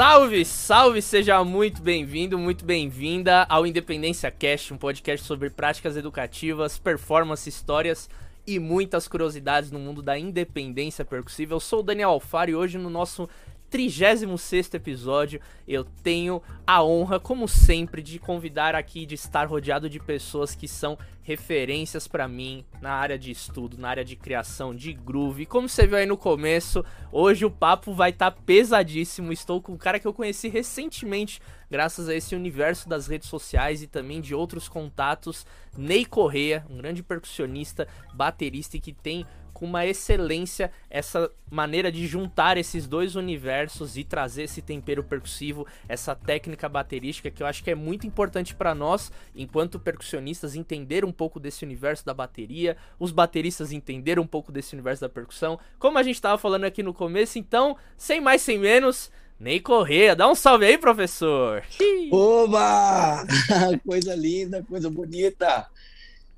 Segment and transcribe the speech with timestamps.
[0.00, 6.78] Salve, salve, seja muito bem-vindo, muito bem-vinda ao Independência Cast, um podcast sobre práticas educativas,
[6.78, 8.08] performance, histórias
[8.46, 11.52] e muitas curiosidades no mundo da independência percussiva.
[11.52, 13.28] Eu sou o Daniel Alfaro e hoje no nosso
[13.70, 20.00] 36 episódio, eu tenho a honra, como sempre, de convidar aqui, de estar rodeado de
[20.00, 24.92] pessoas que são referências para mim na área de estudo, na área de criação, de
[24.92, 25.46] groove.
[25.46, 29.32] Como você viu aí no começo, hoje o papo vai estar tá pesadíssimo.
[29.32, 31.40] Estou com um cara que eu conheci recentemente,
[31.70, 35.46] graças a esse universo das redes sociais e também de outros contatos.
[35.78, 39.24] Ney Correia, um grande percussionista, baterista e que tem
[39.60, 45.66] com uma excelência essa maneira de juntar esses dois universos e trazer esse tempero percussivo,
[45.86, 51.04] essa técnica baterística que eu acho que é muito importante para nós, enquanto percussionistas, entender
[51.04, 55.60] um pouco desse universo da bateria, os bateristas entender um pouco desse universo da percussão,
[55.78, 57.38] como a gente estava falando aqui no começo.
[57.38, 61.62] Então, sem mais sem menos, Ney Correia, dá um salve aí, professor!
[62.10, 63.26] Oba!
[63.86, 65.66] coisa linda, coisa bonita,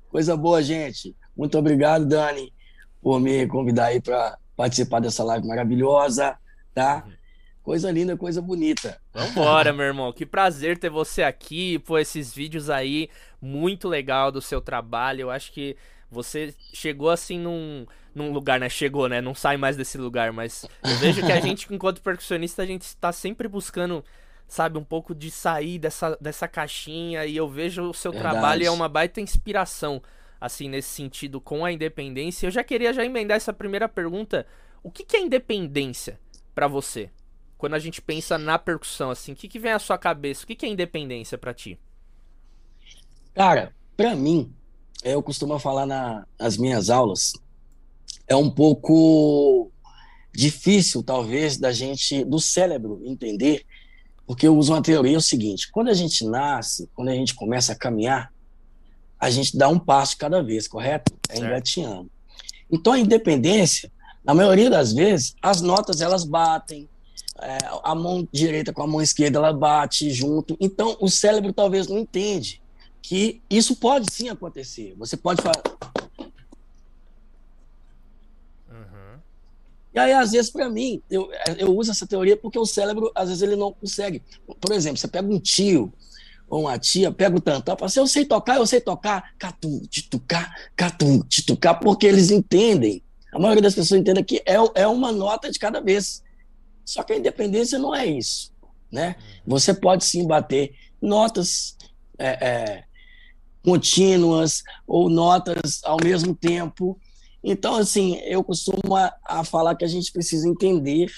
[0.09, 1.15] coisa boa, gente.
[1.37, 2.51] Muito obrigado, Dani
[3.03, 6.37] por me convidar aí para participar dessa live maravilhosa,
[6.73, 7.05] tá?
[7.61, 8.99] Coisa linda, coisa bonita.
[9.13, 10.11] Vambora, meu irmão.
[10.11, 11.79] Que prazer ter você aqui.
[11.79, 13.09] Pô, esses vídeos aí,
[13.41, 15.21] muito legal do seu trabalho.
[15.21, 15.75] Eu acho que
[16.09, 18.67] você chegou assim num, num lugar, né?
[18.69, 19.21] Chegou, né?
[19.21, 22.83] Não sai mais desse lugar, mas eu vejo que a gente, enquanto percussionista, a gente
[22.83, 24.03] está sempre buscando,
[24.45, 27.25] sabe, um pouco de sair dessa, dessa caixinha.
[27.25, 28.33] E eu vejo o seu Verdade.
[28.33, 30.01] trabalho e é uma baita inspiração
[30.43, 32.45] assim, nesse sentido com a independência.
[32.45, 34.45] Eu já queria já emendar essa primeira pergunta.
[34.83, 36.19] O que, que é independência
[36.53, 37.09] para você?
[37.57, 40.43] Quando a gente pensa na percussão, assim, o que, que vem à sua cabeça?
[40.43, 41.79] O que, que é independência para ti?
[43.33, 44.53] Cara, para mim,
[45.01, 47.31] eu costumo falar na, nas minhas aulas,
[48.27, 49.71] é um pouco
[50.33, 53.65] difícil, talvez, da gente, do cérebro, entender,
[54.27, 57.33] porque eu uso uma teoria é o seguinte: quando a gente nasce, quando a gente
[57.33, 58.33] começa a caminhar,
[59.23, 61.13] a gente dá um passo cada vez, correto?
[61.29, 62.11] É engatinhando.
[62.69, 63.89] Então a independência,
[64.21, 66.89] na maioria das vezes, as notas elas batem,
[67.41, 70.57] é, a mão direita com a mão esquerda ela bate junto.
[70.59, 72.61] Então o cérebro talvez não entende
[73.01, 74.93] que isso pode sim acontecer.
[74.97, 75.63] Você pode falar.
[78.69, 79.19] Uhum.
[79.93, 83.29] E aí, às vezes, para mim, eu, eu uso essa teoria porque o cérebro, às
[83.29, 84.21] vezes, ele não consegue.
[84.59, 85.93] Por exemplo, você pega um tio
[86.47, 89.33] ou uma tia pega o tantão e fala assim, eu sei tocar, eu sei tocar,
[89.37, 93.03] catu, titucar, catu, titucar, porque eles entendem.
[93.31, 96.21] A maioria das pessoas entende que é, é uma nota de cada vez.
[96.85, 98.51] Só que a independência não é isso.
[98.91, 99.15] Né?
[99.45, 101.75] Você pode sim bater notas
[102.19, 102.83] é, é,
[103.63, 106.99] contínuas ou notas ao mesmo tempo.
[107.43, 111.11] Então, assim, eu costumo a, a falar que a gente precisa entender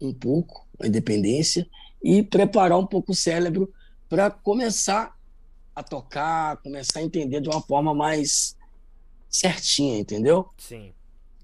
[0.00, 1.66] um pouco a independência
[2.02, 3.72] e preparar um pouco o cérebro
[4.12, 5.16] para começar
[5.74, 8.54] a tocar, começar a entender de uma forma mais
[9.26, 10.50] certinha, entendeu?
[10.58, 10.92] Sim.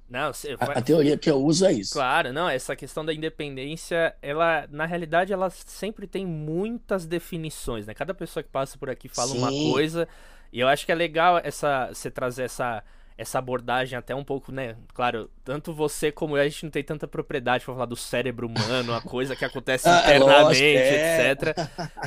[0.07, 0.55] Não, você...
[0.61, 1.95] a, a, teoria que eu uso é isso.
[1.95, 7.95] Claro, não, essa questão da independência, ela, na realidade, ela sempre tem muitas definições, né?
[7.95, 9.39] Cada pessoa que passa por aqui fala Sim.
[9.39, 10.07] uma coisa,
[10.53, 12.85] e eu acho que é legal essa, você trazer essa
[13.19, 14.77] essa abordagem até um pouco, né?
[14.95, 18.47] Claro, tanto você como eu, a gente não tem tanta propriedade para falar do cérebro
[18.47, 21.33] humano, a coisa que acontece ah, internamente, é.
[21.33, 21.57] etc.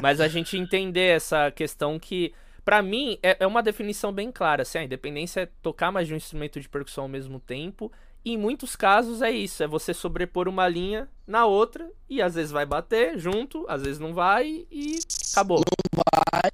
[0.01, 2.33] Mas a gente entender essa questão que,
[2.63, 4.61] para mim, é, é, uma definição bem clara.
[4.61, 7.91] Assim, a independência é tocar mais de um instrumento de percussão ao mesmo tempo.
[8.23, 12.35] E em muitos casos é isso, é você sobrepor uma linha na outra e às
[12.35, 14.99] vezes vai bater junto, às vezes não vai e
[15.33, 15.57] acabou.
[15.57, 16.51] Não vai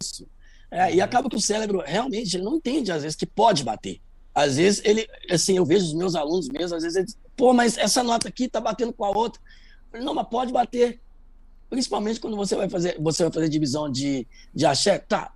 [0.00, 0.26] isso.
[0.70, 4.00] É, e acaba que o cérebro realmente não entende, às vezes, que pode bater.
[4.34, 7.76] Às vezes, ele, assim, eu vejo os meus alunos mesmo, às vezes eles, pô, mas
[7.76, 9.40] essa nota aqui tá batendo com a outra.
[9.92, 11.00] Não, mas pode bater.
[11.68, 15.32] Principalmente quando você vai fazer, você vai fazer divisão de, de axé, tá,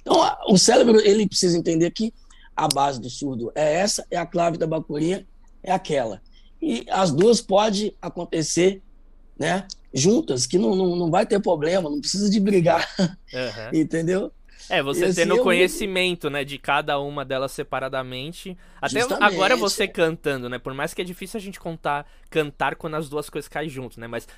[0.00, 0.16] então
[0.48, 2.12] o cérebro ele precisa entender que
[2.56, 5.26] a base do surdo é essa, é a clave da bacurinha,
[5.62, 6.22] é aquela.
[6.60, 8.82] E as duas pode acontecer,
[9.38, 9.66] né?
[9.92, 13.70] Juntas, que não, não, não vai ter problema, não precisa de brigar, uhum.
[13.72, 14.32] entendeu?
[14.68, 18.56] É, você assim, tendo conhecimento, né, de cada uma delas separadamente.
[18.80, 19.24] Até Justamente.
[19.24, 20.58] agora você cantando, né?
[20.58, 23.98] Por mais que é difícil a gente contar, cantar quando as duas coisas caem junto,
[23.98, 24.06] né?
[24.06, 24.28] Mas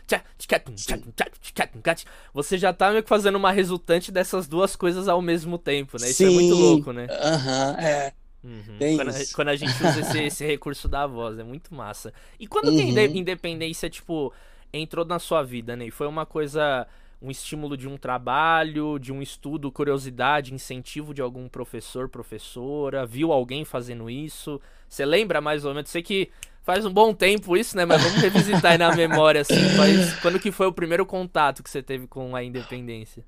[2.32, 6.08] você já tá meio que fazendo uma resultante dessas duas coisas ao mesmo tempo, né?
[6.08, 6.26] Isso Sim.
[6.26, 7.08] é muito louco, né?
[7.10, 8.12] Aham, uhum, é.
[8.42, 8.96] Uhum.
[8.96, 12.12] Quando, a, quando, a, gente usa esse, esse, recurso da voz, é muito massa.
[12.38, 12.94] E quando uhum.
[12.94, 14.32] tem independência, tipo,
[14.72, 15.86] entrou na sua vida, né?
[15.86, 16.86] E foi uma coisa
[17.22, 23.04] um estímulo de um trabalho, de um estudo, curiosidade, incentivo de algum professor, professora?
[23.04, 24.60] Viu alguém fazendo isso?
[24.88, 25.90] Você lembra mais ou menos?
[25.90, 26.30] Sei que
[26.62, 27.84] faz um bom tempo isso, né?
[27.84, 29.68] Mas vamos revisitar aí na memória, assim.
[29.76, 30.14] Faz...
[30.20, 33.22] Quando que foi o primeiro contato que você teve com a independência?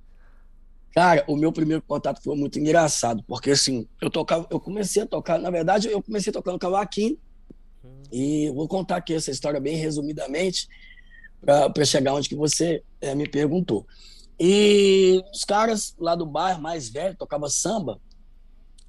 [0.94, 5.06] Cara, o meu primeiro contato foi muito engraçado, porque assim, eu tocava, eu comecei a
[5.06, 7.16] tocar, na verdade, eu comecei tocando cavaquinho,
[7.82, 8.02] hum.
[8.12, 10.68] e vou contar aqui essa história bem resumidamente
[11.44, 13.86] para chegar onde que você é, me perguntou.
[14.38, 18.00] E os caras lá do bairro, mais velho, tocava samba,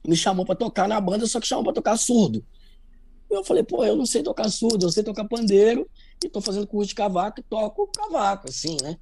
[0.08, 2.46] me chamou para tocar na banda, só que chamou para tocar surdo.
[3.30, 5.90] E eu falei, pô, eu não sei tocar surdo, eu sei tocar pandeiro,
[6.24, 8.98] e tô fazendo curso de cavaco e toco cavaco, assim, né?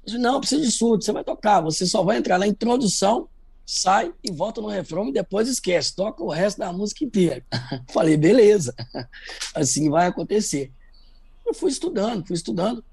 [0.00, 3.28] Eu disse, não, precisa de surdo, você vai tocar, você só vai entrar na introdução,
[3.64, 7.44] sai e volta no refrão e depois esquece, toca o resto da música inteira.
[7.92, 8.74] falei, beleza,
[9.54, 10.72] assim vai acontecer.
[11.46, 12.84] Eu fui estudando, fui estudando.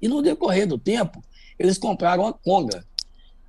[0.00, 1.22] E no decorrer do tempo,
[1.58, 2.84] eles compraram uma conga.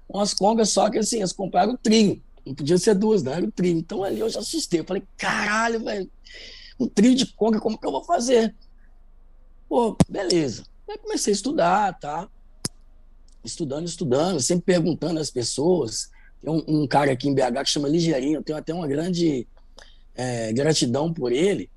[0.10, 2.22] Umas congas, só que assim, eles compraram trio.
[2.46, 3.78] Não podia ser duas, não, era o trio.
[3.78, 4.82] Então ali eu já assustei.
[4.82, 6.12] Eu falei, caralho, velho,
[6.80, 8.54] um trio de conga, como que eu vou fazer?
[9.70, 10.66] Pô, beleza.
[10.90, 12.28] Aí comecei a estudar, tá?
[13.44, 16.10] Estudando, estudando, sempre perguntando às pessoas.
[16.42, 19.48] Tem um, um cara aqui em BH que chama Ligeirinho, eu tenho até uma grande
[20.16, 21.70] é, gratidão por ele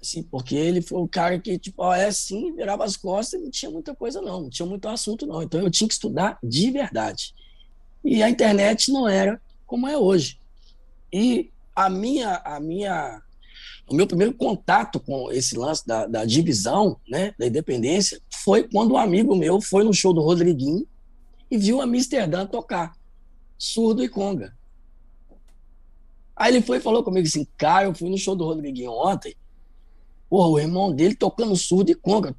[0.00, 3.42] Assim, porque ele foi o cara que, tipo, ó, é assim, virava as costas e
[3.42, 5.42] não tinha muita coisa, não, não tinha muito assunto, não.
[5.42, 7.34] Então eu tinha que estudar de verdade.
[8.04, 10.38] E a internet não era como é hoje.
[11.12, 13.20] E a minha, a minha,
[13.88, 18.92] o meu primeiro contato com esse lance da, da divisão, né, da independência, foi quando
[18.92, 20.86] um amigo meu foi no show do Rodriguinho
[21.50, 22.92] e viu a Amsterdã tocar,
[23.58, 24.56] surdo e conga.
[26.36, 29.34] Aí ele foi e falou comigo assim, cara, eu fui no show do Rodriguinho ontem
[30.28, 32.34] Porra, o irmão dele tocando surdo e conga.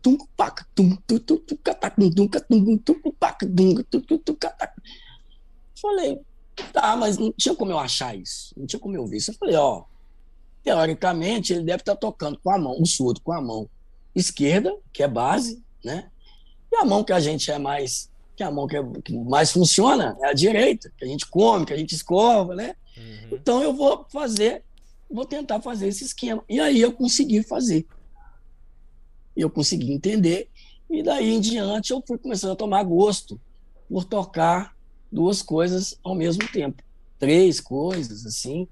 [5.81, 6.19] Falei,
[6.71, 8.53] tá, mas não tinha como eu achar isso.
[8.55, 9.31] Não tinha como eu ver isso.
[9.31, 9.83] Eu falei, ó,
[10.63, 13.67] teoricamente ele deve estar tocando com a mão, o surdo com a mão
[14.15, 16.09] esquerda, que é base, né?
[16.71, 19.51] E a mão que a gente é mais, que a mão que, é, que mais
[19.51, 22.75] funciona é a direita, que a gente come, que a gente escova, né?
[22.95, 23.29] Uhum.
[23.31, 24.63] Então eu vou fazer
[25.09, 26.43] vou tentar fazer esse esquema.
[26.47, 27.85] E aí eu consegui fazer.
[29.35, 30.49] Eu consegui entender.
[30.89, 33.39] E daí em diante eu fui começando a tomar gosto
[33.87, 34.75] por tocar
[35.11, 36.83] duas coisas ao mesmo tempo.
[37.17, 38.67] Três coisas, assim.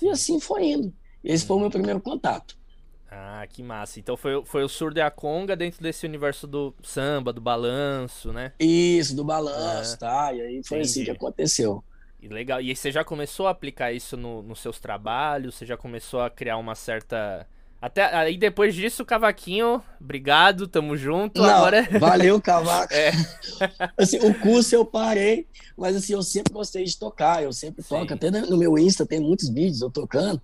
[0.00, 0.92] E assim foi indo.
[1.22, 2.56] Esse foi o meu primeiro contato.
[3.10, 3.98] Ah, que massa.
[3.98, 8.32] Então foi, foi o surdo e a conga dentro desse universo do samba, do balanço,
[8.32, 8.52] né?
[8.58, 10.32] Isso, do balanço, ah, tá?
[10.32, 10.90] E aí foi entendi.
[10.90, 11.82] assim que aconteceu.
[12.22, 12.60] E legal.
[12.60, 15.54] E você já começou a aplicar isso no, nos seus trabalhos?
[15.54, 17.46] Você já começou a criar uma certa.
[17.80, 21.40] Até aí depois disso, Cavaquinho, obrigado, tamo junto.
[21.40, 21.88] Não, Agora...
[21.98, 22.92] Valeu, Cavaco.
[22.92, 23.10] É.
[23.96, 25.46] assim, o curso eu parei,
[25.78, 27.88] mas assim, eu sempre gostei de tocar, eu sempre Sim.
[27.88, 28.12] toco.
[28.12, 30.42] Até no meu Insta tem muitos vídeos eu tocando.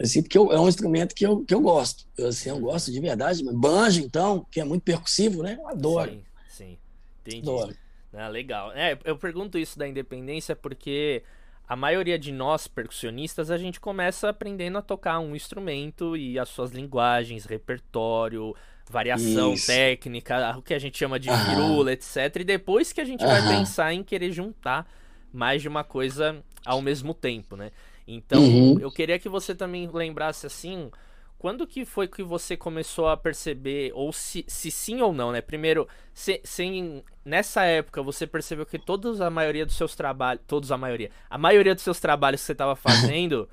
[0.00, 2.06] Assim, porque eu, é um instrumento que eu, que eu gosto.
[2.16, 3.44] Eu, assim, eu gosto de verdade.
[3.52, 5.58] Banjo, então, que é muito percussivo, né?
[5.60, 6.10] Eu adoro.
[6.10, 6.78] Sim, sim.
[7.20, 7.48] Entendi.
[7.48, 7.74] Adoro.
[8.16, 8.72] Ah, legal.
[8.72, 11.22] É, eu pergunto isso da independência porque
[11.68, 16.48] a maioria de nós percussionistas a gente começa aprendendo a tocar um instrumento e as
[16.48, 18.54] suas linguagens, repertório,
[18.88, 19.66] variação isso.
[19.66, 22.36] técnica, o que a gente chama de virula, etc.
[22.36, 24.88] E depois que a gente vai pensar em querer juntar
[25.32, 27.70] mais de uma coisa ao mesmo tempo, né?
[28.06, 28.78] Então, uhum.
[28.78, 30.90] eu queria que você também lembrasse assim
[31.38, 35.40] quando que foi que você começou a perceber, ou se, se sim ou não, né?
[35.40, 40.72] Primeiro, se, se nessa época você percebeu que todos a maioria dos seus trabalhos, todos
[40.72, 43.48] a maioria, a maioria dos seus trabalhos que você estava fazendo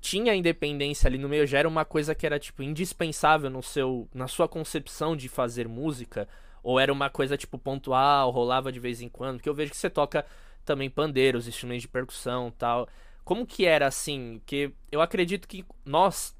[0.00, 4.08] tinha independência ali no meio, já era uma coisa que era tipo indispensável no seu,
[4.14, 6.26] na sua concepção de fazer música,
[6.62, 9.76] ou era uma coisa tipo pontual, rolava de vez em quando, porque eu vejo que
[9.76, 10.24] você toca
[10.64, 12.88] também pandeiros, instrumentos de percussão, tal.
[13.24, 14.40] Como que era assim?
[14.46, 16.34] Que eu acredito que nós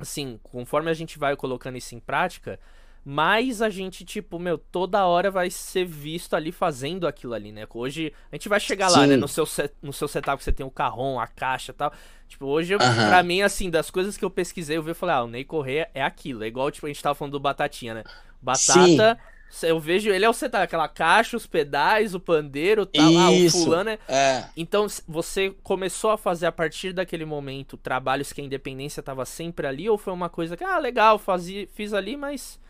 [0.00, 2.58] assim, conforme a gente vai colocando isso em prática,
[3.04, 7.66] mais a gente, tipo, meu, toda hora vai ser visto ali fazendo aquilo ali, né?
[7.72, 8.96] Hoje a gente vai chegar Sim.
[8.98, 9.16] lá, né?
[9.16, 11.92] No seu, set, no seu setup você tem o carrom, a caixa e tal.
[12.28, 13.08] Tipo, hoje, uh -huh.
[13.08, 15.44] pra mim, assim, das coisas que eu pesquisei, eu vi e falei, ah, o Ney
[15.44, 16.44] Correia é aquilo.
[16.44, 18.04] É igual, tipo, a gente tava falando do Batatinha, né?
[18.40, 18.84] Batata.
[18.84, 19.39] Sim.
[19.62, 23.50] Eu vejo ele é o setup, aquela caixa, os pedais, o pandeiro, tal, ah, o
[23.50, 23.90] fulano.
[23.90, 23.98] É...
[24.08, 24.48] é.
[24.56, 29.66] Então, você começou a fazer a partir daquele momento trabalhos que a independência estava sempre
[29.66, 32.60] ali, ou foi uma coisa que, ah, legal, fazia, fiz ali, mas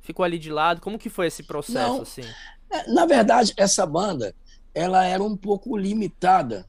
[0.00, 0.80] ficou ali de lado?
[0.80, 2.24] Como que foi esse processo, Não, assim?
[2.70, 4.34] É, na verdade, essa banda,
[4.74, 6.66] ela era um pouco limitada,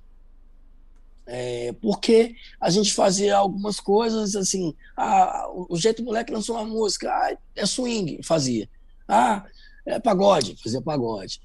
[1.27, 7.07] é, porque a gente fazia algumas coisas assim, ah, o jeito moleque lançou uma música,
[7.11, 8.67] ah, é swing, fazia.
[9.07, 9.45] Ah,
[9.85, 11.41] é pagode, fazia pagode.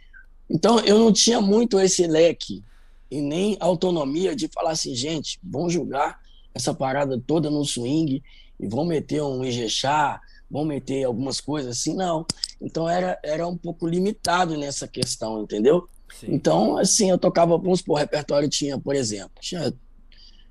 [0.49, 2.63] Então, eu não tinha muito esse leque
[3.11, 6.21] e nem autonomia de falar assim, gente, vamos julgar
[6.55, 8.23] essa parada toda no swing
[8.59, 12.27] e vão meter um Ijexá, vão meter algumas coisas assim, não.
[12.61, 15.89] Então era, era um pouco limitado nessa questão, entendeu?
[16.21, 16.27] Sim.
[16.31, 19.73] Então, assim, eu tocava, vamos supor, o repertório tinha, por exemplo, tinha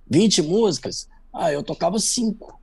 [0.09, 2.59] 20 músicas, ah, eu tocava cinco.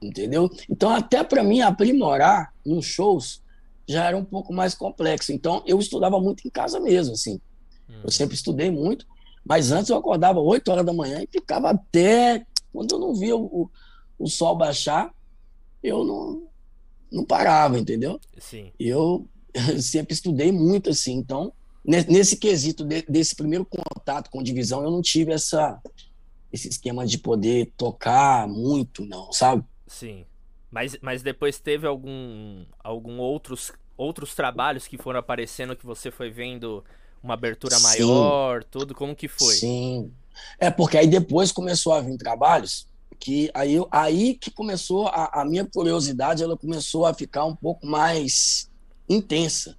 [0.00, 0.50] Entendeu?
[0.68, 3.41] Então, até para mim aprimorar nos shows
[3.88, 5.32] já era um pouco mais complexo.
[5.32, 7.40] Então, eu estudava muito em casa mesmo, assim.
[7.88, 8.00] Hum.
[8.04, 9.06] Eu sempre estudei muito,
[9.44, 13.36] mas antes eu acordava 8 horas da manhã e ficava até quando eu não via
[13.36, 13.70] o,
[14.18, 15.12] o sol baixar,
[15.82, 16.48] eu não,
[17.10, 18.18] não parava, entendeu?
[18.38, 18.72] Sim.
[18.78, 19.28] Eu
[19.80, 21.12] sempre estudei muito, assim.
[21.12, 21.52] Então,
[21.84, 25.80] nesse quesito de, desse primeiro contato com divisão, eu não tive essa,
[26.52, 29.64] esse esquema de poder tocar muito, não, sabe?
[29.86, 30.24] Sim.
[30.72, 36.30] Mas, mas depois teve algum, algum outros, outros trabalhos que foram aparecendo que você foi
[36.30, 36.82] vendo
[37.22, 37.82] uma abertura Sim.
[37.82, 38.94] maior, tudo?
[38.94, 39.54] Como que foi?
[39.54, 40.10] Sim.
[40.58, 42.86] É, porque aí depois começou a vir trabalhos
[43.20, 47.86] que aí, aí que começou a, a minha curiosidade, ela começou a ficar um pouco
[47.86, 48.68] mais
[49.08, 49.76] intensa.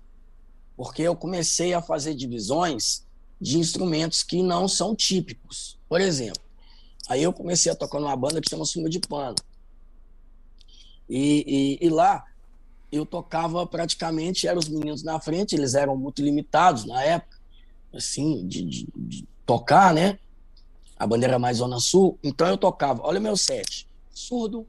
[0.78, 3.04] Porque eu comecei a fazer divisões
[3.42, 5.78] de instrumentos que não são típicos.
[5.90, 6.42] Por exemplo,
[7.10, 9.36] aí eu comecei a tocar numa banda que chama Sumo de Pano.
[11.16, 12.26] E, e, e, lá
[12.92, 17.38] eu tocava praticamente, eram os meninos na frente, eles eram muito limitados na época,
[17.94, 20.18] assim, de, de, de tocar, né?
[20.98, 22.18] A bandeira mais Zona Sul.
[22.24, 24.66] Então eu tocava, olha meu set: surdo,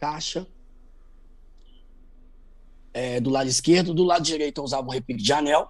[0.00, 0.46] caixa,
[2.94, 5.68] é, do lado esquerdo, do lado direito eu usava um repique de anel,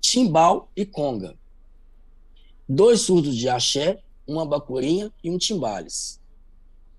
[0.00, 1.38] timbal e conga.
[2.68, 6.20] Dois surdos de axé, uma bacurinha e um timbales.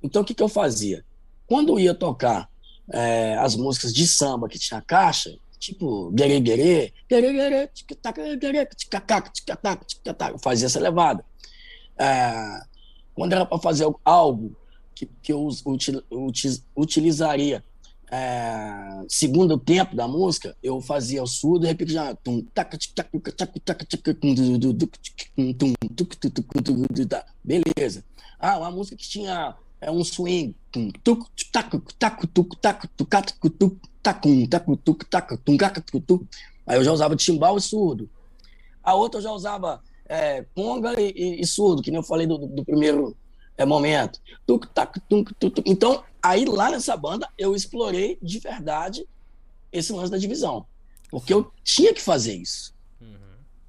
[0.02, 1.04] Então, o que, que eu fazia?
[1.48, 2.50] Quando eu ia tocar
[2.92, 6.94] é, as músicas de samba que tinha caixa, tipo guerê,
[10.32, 11.26] eu fazia essa levada.
[11.98, 12.62] É,
[13.16, 14.56] quando era para fazer algo
[14.94, 17.64] que, que eu util, util, utilizaria
[18.10, 22.18] é, segundo o tempo da música, eu fazia o surdo e repetia
[27.44, 28.04] beleza.
[28.40, 30.56] Ah, uma música que tinha é um swing.
[36.66, 38.10] Aí eu já usava timbal e surdo.
[38.84, 42.26] A outra eu já usava é, conga e, e, e, surdo, que nem eu falei
[42.26, 43.16] do, do primeiro
[43.58, 44.20] é, momento.
[45.66, 49.08] Então, aí lá nessa banda, eu explorei de verdade
[49.72, 50.66] esse lance da divisão.
[51.10, 52.74] Porque eu tinha que fazer isso.
[53.02, 53.08] Uhum.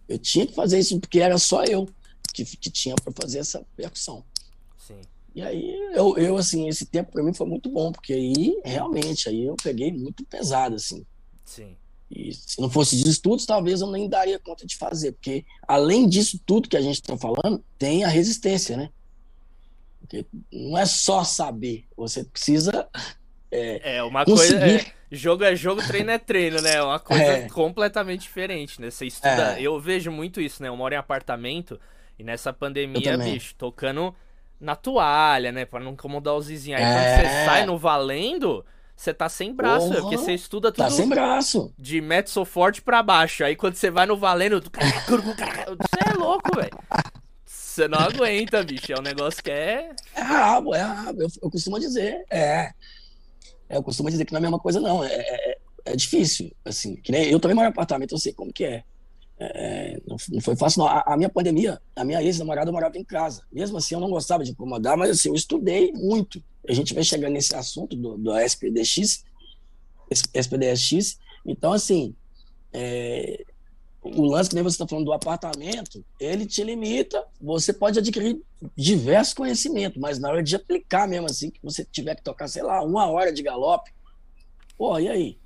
[0.08, 1.88] Eu tinha que fazer isso porque era só eu
[2.32, 4.24] que, que tinha para fazer essa percussão.
[5.38, 9.28] E aí, eu, eu assim, esse tempo para mim foi muito bom, porque aí, realmente,
[9.28, 11.06] aí eu peguei muito pesado, assim.
[11.44, 11.76] Sim.
[12.10, 16.08] E se não fosse de estudos, talvez eu nem daria conta de fazer, porque além
[16.08, 18.90] disso tudo que a gente está falando, tem a resistência, né?
[20.00, 22.88] Porque não é só saber, você precisa.
[23.48, 24.58] É, é uma conseguir...
[24.58, 24.74] coisa.
[24.74, 26.74] É, jogo é jogo, treino é treino, né?
[26.74, 27.48] É uma coisa é.
[27.48, 28.90] completamente diferente, né?
[28.90, 29.56] Você estuda.
[29.56, 29.62] É.
[29.62, 30.68] Eu vejo muito isso, né?
[30.68, 31.78] Eu moro em apartamento
[32.18, 34.12] e nessa pandemia, bicho, tocando
[34.60, 35.64] na toalha, né?
[35.64, 36.80] Pra não incomodar os vizinhos.
[36.80, 36.92] Aí é...
[36.92, 38.64] quando você sai no valendo,
[38.96, 40.00] você tá sem braço, né?
[40.00, 40.96] porque você estuda tá tudo.
[40.96, 41.72] Tá sem braço.
[41.78, 43.44] De mezzo forte pra baixo.
[43.44, 46.76] Aí quando você vai no valendo, você é louco, velho.
[47.46, 48.92] Você não aguenta, bicho.
[48.92, 49.90] É um negócio que é.
[50.16, 51.22] É rabo, é rabo.
[51.22, 52.24] Eu, eu costumo dizer.
[52.28, 52.72] É.
[53.68, 53.76] é.
[53.76, 55.04] Eu costumo dizer que não é a mesma coisa, não.
[55.04, 56.50] É, é, é difícil.
[56.64, 58.82] Assim, que nem eu também moro em apartamento, eu sei como que é.
[59.40, 60.88] É, não, não, foi fácil, não.
[60.88, 63.42] A, a, minha pandemia, a minha ex-namorada morava em casa.
[63.52, 66.42] Mesmo assim, eu não gostava de incomodar, mas assim, eu estudei muito.
[66.68, 69.24] A gente vai chegar nesse assunto do, do SPDX,
[70.34, 71.18] SPDX.
[71.46, 72.14] Então, assim,
[72.72, 73.44] é,
[74.02, 77.24] o lance que nem você está falando do apartamento, ele te limita.
[77.40, 78.42] Você pode adquirir
[78.76, 82.62] diversos conhecimentos, mas na hora de aplicar mesmo assim, que você tiver que tocar, sei
[82.62, 83.92] lá, uma hora de galope,
[84.76, 85.38] pô, e aí?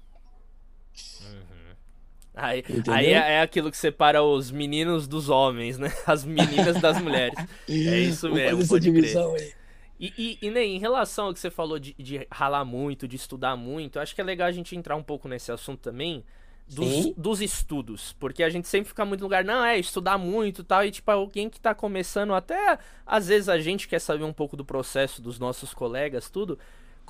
[2.35, 5.93] Aí, aí é, é, aquilo que separa os meninos dos homens, né?
[6.07, 7.39] As meninas das mulheres.
[7.69, 9.17] É isso mesmo, pode crer.
[9.17, 9.53] Aí.
[10.01, 13.17] E, e, e Ney, em relação ao que você falou de, de ralar muito, de
[13.17, 16.25] estudar muito, acho que é legal a gente entrar um pouco nesse assunto também,
[16.67, 18.13] dos, dos, estudos.
[18.19, 20.85] Porque a gente sempre fica muito no lugar, não, é estudar muito e tal.
[20.85, 24.57] E tipo, alguém que tá começando, até às vezes a gente quer saber um pouco
[24.57, 26.59] do processo dos nossos colegas, tudo.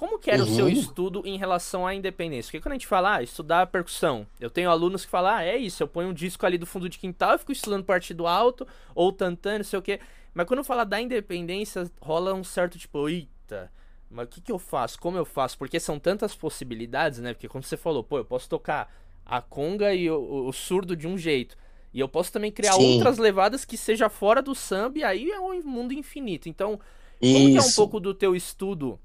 [0.03, 0.51] Como que era uhum.
[0.51, 0.73] o seu uhum.
[0.73, 2.51] estudo em relação à independência?
[2.51, 5.57] Porque quando a gente fala, ah, estudar percussão, eu tenho alunos que falam, ah, é
[5.57, 8.67] isso, eu ponho um disco ali do fundo de quintal e fico estudando partido alto,
[8.97, 10.01] ou tantando, não sei o quê.
[10.35, 13.71] Mas quando fala da independência, rola um certo tipo, eita,
[14.11, 14.99] mas o que, que eu faço?
[14.99, 15.57] Como eu faço?
[15.57, 17.33] Porque são tantas possibilidades, né?
[17.33, 18.93] Porque como você falou, pô, eu posso tocar
[19.25, 21.57] a conga e o, o surdo de um jeito.
[21.95, 22.95] E eu posso também criar Sim.
[22.95, 26.49] outras levadas que seja fora do samba e aí é um mundo infinito.
[26.49, 26.81] Então,
[27.21, 28.99] como que é um pouco do teu estudo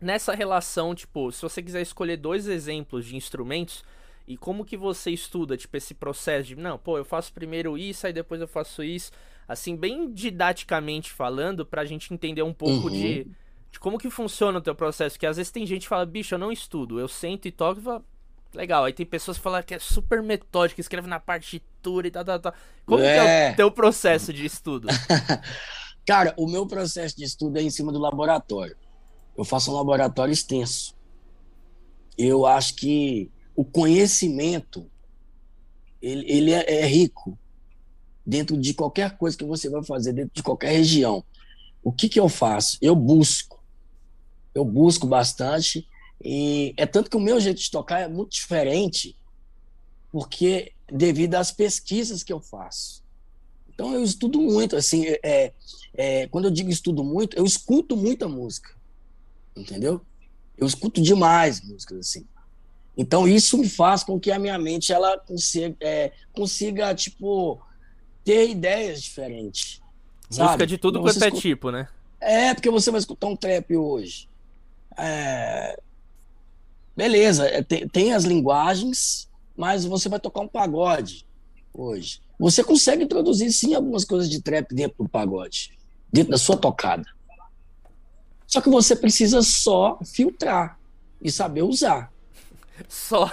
[0.00, 3.84] nessa relação, tipo, se você quiser escolher dois exemplos de instrumentos
[4.26, 8.06] e como que você estuda, tipo, esse processo de, não, pô, eu faço primeiro isso,
[8.06, 9.10] aí depois eu faço isso,
[9.46, 12.92] assim, bem didaticamente falando, pra gente entender um pouco uhum.
[12.92, 13.26] de,
[13.72, 16.34] de como que funciona o teu processo, que às vezes tem gente que fala, bicho,
[16.34, 18.04] eu não estudo, eu sento e toco e falo,
[18.52, 22.24] legal, aí tem pessoas que falam que é super metódico, escreve na partitura e tal,
[22.24, 22.54] tal, tal.
[22.84, 23.14] Como é.
[23.14, 24.88] que é o teu processo de estudo?
[26.06, 28.76] Cara, o meu processo de estudo é em cima do laboratório.
[29.38, 30.96] Eu faço um laboratório extenso.
[32.18, 34.90] Eu acho que o conhecimento
[36.02, 37.38] ele, ele é, é, rico
[38.26, 41.24] dentro de qualquer coisa que você vai fazer, dentro de qualquer região.
[41.82, 42.78] O que, que eu faço?
[42.82, 43.62] Eu busco.
[44.52, 45.86] Eu busco bastante.
[46.22, 49.16] E é tanto que o meu jeito de tocar é muito diferente,
[50.10, 53.04] porque devido às pesquisas que eu faço.
[53.72, 55.52] Então eu estudo muito, assim, é,
[55.94, 58.77] é, quando eu digo estudo muito, eu escuto muita música,
[59.60, 60.00] entendeu?
[60.56, 62.26] Eu escuto demais músicas, assim.
[62.96, 67.60] Então isso me faz com que a minha mente ela consiga, é, consiga tipo
[68.24, 69.80] ter ideias diferentes.
[70.28, 70.66] Música sabe?
[70.66, 71.88] de tudo quanto é tipo, né?
[72.20, 74.28] É, porque você vai escutar um trap hoje.
[74.96, 75.80] É...
[76.96, 81.24] Beleza, é, tem, tem as linguagens, mas você vai tocar um pagode
[81.72, 82.20] hoje.
[82.38, 85.78] Você consegue introduzir sim algumas coisas de trap dentro do pagode,
[86.12, 87.06] dentro da sua tocada.
[88.48, 90.78] Só que você precisa só filtrar
[91.22, 92.10] e saber usar.
[92.88, 93.30] Só.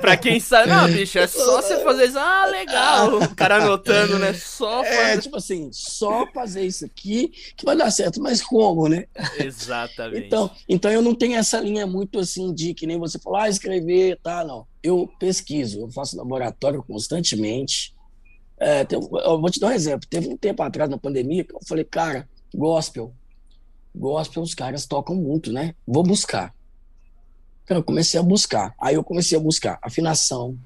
[0.00, 2.18] pra quem sabe, não, bicho, é só você fazer isso.
[2.18, 3.18] Ah, legal.
[3.18, 4.32] O cara anotando, né?
[4.32, 9.06] Só É, tipo assim, só fazer isso aqui que vai dar certo, mas como, né?
[9.38, 10.26] Exatamente.
[10.26, 13.48] Então, então eu não tenho essa linha muito assim de que nem você falou, ah,
[13.48, 14.66] escrever, tá, não.
[14.82, 17.94] Eu pesquiso, eu faço laboratório constantemente.
[18.56, 20.08] É, tem, eu vou te dar um exemplo.
[20.08, 23.12] Teve um tempo atrás, na pandemia, que eu falei, cara, gospel.
[23.98, 25.74] Gospel, os caras tocam muito, né?
[25.86, 26.54] Vou buscar.
[27.64, 28.74] Então, eu comecei a buscar.
[28.80, 30.56] Aí eu comecei a buscar afinação,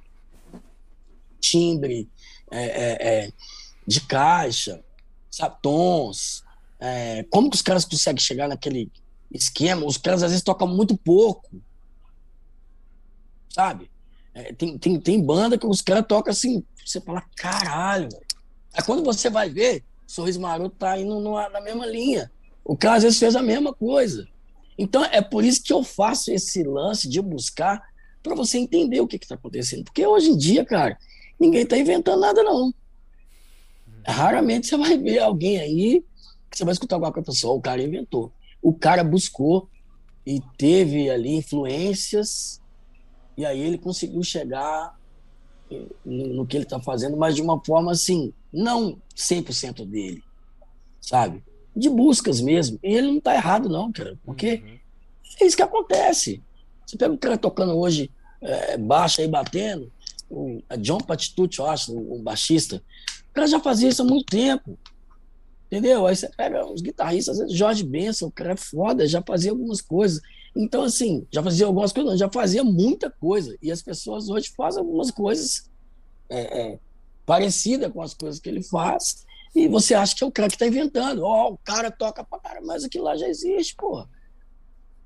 [1.41, 2.09] timbre
[2.51, 3.33] é, é, é,
[3.87, 4.85] de caixa,
[5.31, 6.45] sabe, tons.
[6.79, 8.91] É, como que os caras conseguem chegar naquele
[9.33, 9.87] esquema?
[9.87, 11.51] Os caras às vezes tocam muito pouco,
[13.49, 13.91] sabe?
[14.35, 18.09] É, tem, tem, tem banda que os caras tocam assim, você fala, caralho.
[18.73, 22.31] Aí quando você vai ver, Sorriso Maroto tá indo numa, na mesma linha.
[22.65, 24.29] O cara às vezes fez a mesma coisa.
[24.79, 27.83] Então, é por isso que eu faço esse lance de buscar
[28.23, 29.85] para você entender o que está acontecendo.
[29.85, 30.97] Porque hoje em dia, cara,
[31.39, 32.73] ninguém está inventando nada, não.
[34.07, 36.05] Raramente você vai ver alguém aí
[36.51, 38.33] que você vai escutar alguma coisa pessoa, o cara inventou.
[38.61, 39.69] O cara buscou
[40.27, 42.61] e teve ali influências,
[43.37, 44.97] e aí ele conseguiu chegar
[46.05, 50.23] no, que ele está fazendo, mas de uma forma assim, não 100% dele,
[51.01, 51.43] sabe?
[51.75, 52.79] De buscas mesmo.
[52.83, 54.79] E ele não está errado, não, cara, porque uhum.
[55.41, 56.43] é isso que acontece.
[56.87, 59.91] Você pega o cara tocando hoje é, baixo aí batendo,
[60.29, 62.83] o John Patitucci, eu acho, o, o baixista,
[63.31, 64.79] o cara já fazia isso há muito tempo.
[65.67, 66.07] Entendeu?
[66.07, 70.21] Aí você pega os guitarristas, Jorge Benson, o cara é foda, já fazia algumas coisas.
[70.55, 73.57] Então, assim, já fazia algumas coisas, não, já fazia muita coisa.
[73.63, 75.71] E as pessoas hoje fazem algumas coisas
[76.29, 76.79] é, é,
[77.25, 80.55] parecidas com as coisas que ele faz, e você acha que é o cara que
[80.55, 81.23] está inventando.
[81.25, 84.09] Ó, oh, o cara toca pra cara, mas aquilo lá já existe, porra.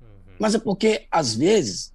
[0.01, 0.35] Uhum.
[0.39, 1.93] Mas é porque, às vezes,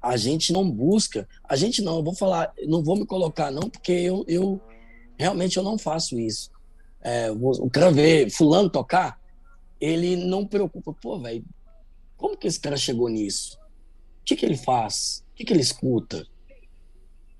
[0.00, 1.28] a gente não busca.
[1.44, 4.60] A gente não, eu vou falar, não vou me colocar, não, porque eu, eu
[5.18, 6.50] realmente eu não faço isso.
[7.02, 9.18] É, o cara vê fulano tocar,
[9.80, 11.44] ele não preocupa, pô, velho,
[12.16, 13.58] como que esse cara chegou nisso?
[14.20, 15.24] O que, que ele faz?
[15.32, 16.26] O que, que ele escuta?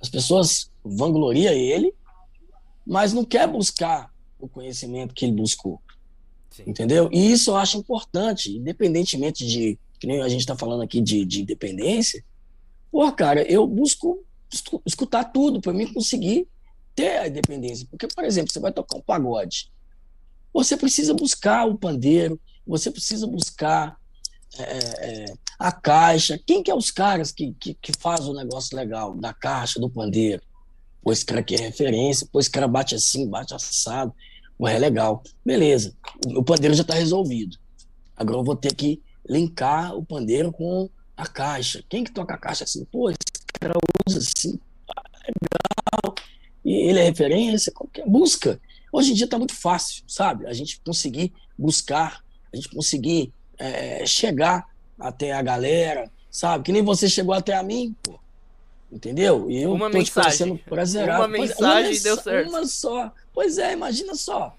[0.00, 1.94] As pessoas vangloriam ele
[2.90, 5.80] mas não quer buscar o conhecimento que ele buscou.
[6.50, 6.64] Sim.
[6.66, 7.08] Entendeu?
[7.12, 11.24] E isso eu acho importante, independentemente de, que nem a gente está falando aqui de,
[11.24, 12.24] de independência,
[12.90, 14.24] pô, cara, eu busco
[14.84, 16.48] escutar tudo para mim conseguir
[16.92, 17.86] ter a independência.
[17.88, 19.70] Porque, por exemplo, você vai tocar um pagode,
[20.52, 23.96] você precisa buscar o pandeiro, você precisa buscar
[24.58, 25.24] é, é,
[25.60, 26.40] a caixa.
[26.44, 29.88] Quem que é os caras que, que, que faz o negócio legal da caixa, do
[29.88, 30.42] pandeiro?
[31.02, 34.14] Pô, esse cara aqui é referência, pô, esse cara bate assim, bate assado.
[34.58, 35.22] Pô, é legal.
[35.44, 35.94] Beleza,
[36.26, 37.56] o, pandeiro já está resolvido.
[38.16, 41.82] Agora eu vou ter que linkar o pandeiro com a caixa.
[41.88, 42.84] Quem que toca a caixa assim?
[42.84, 43.18] Pô, esse
[43.58, 43.74] cara
[44.06, 44.58] usa assim,
[45.26, 46.14] legal.
[46.64, 48.60] E ele é referência, qualquer busca.
[48.92, 50.46] Hoje em dia está muito fácil, sabe?
[50.46, 54.66] A gente conseguir buscar, a gente conseguir é, chegar
[54.98, 56.64] até a galera Sabe?
[56.64, 58.18] Que nem você chegou até a mim, pô.
[58.90, 59.50] Entendeu?
[59.50, 60.56] E eu uma tô mensagem.
[60.56, 61.20] te prazerado.
[61.20, 62.48] Uma mensagem uma, deu certo.
[62.48, 63.12] Uma só.
[63.32, 64.56] Pois é, imagina só.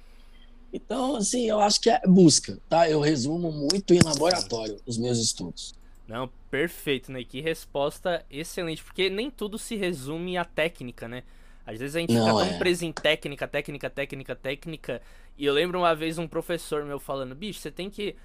[0.73, 2.89] Então, assim, eu acho que é busca, tá?
[2.89, 5.75] Eu resumo muito em laboratório os meus estudos.
[6.07, 7.23] Não, perfeito, né?
[7.23, 11.23] Que resposta excelente, porque nem tudo se resume à técnica, né?
[11.65, 12.57] Às vezes a gente Não, fica tão é.
[12.57, 15.01] preso em técnica, técnica, técnica, técnica.
[15.37, 18.15] E eu lembro uma vez um professor meu falando, bicho, você tem que.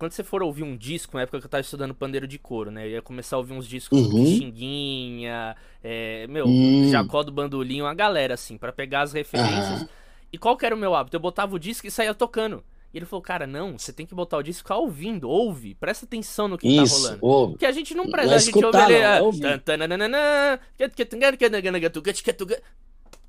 [0.00, 2.70] Quando você for ouvir um disco, na época que eu tava estudando pandeiro de couro,
[2.70, 2.86] né?
[2.86, 4.24] Eu ia começar a ouvir uns discos uhum.
[4.24, 6.88] de Xinguinha, é, meu, hum.
[6.90, 9.82] Jacó do Bandolim, uma galera, assim, para pegar as referências.
[9.82, 9.88] Uhum.
[10.32, 11.16] E qual que era o meu hábito?
[11.16, 12.64] Eu botava o disco e saía tocando.
[12.94, 15.74] E ele falou, cara, não, você tem que botar o disco e ficar ouvindo, ouve,
[15.74, 17.26] presta atenção no que tá Isso, tá rolando.
[17.26, 17.52] Ouve.
[17.52, 19.22] Porque a gente não presta, a gente escutar, ouve ele.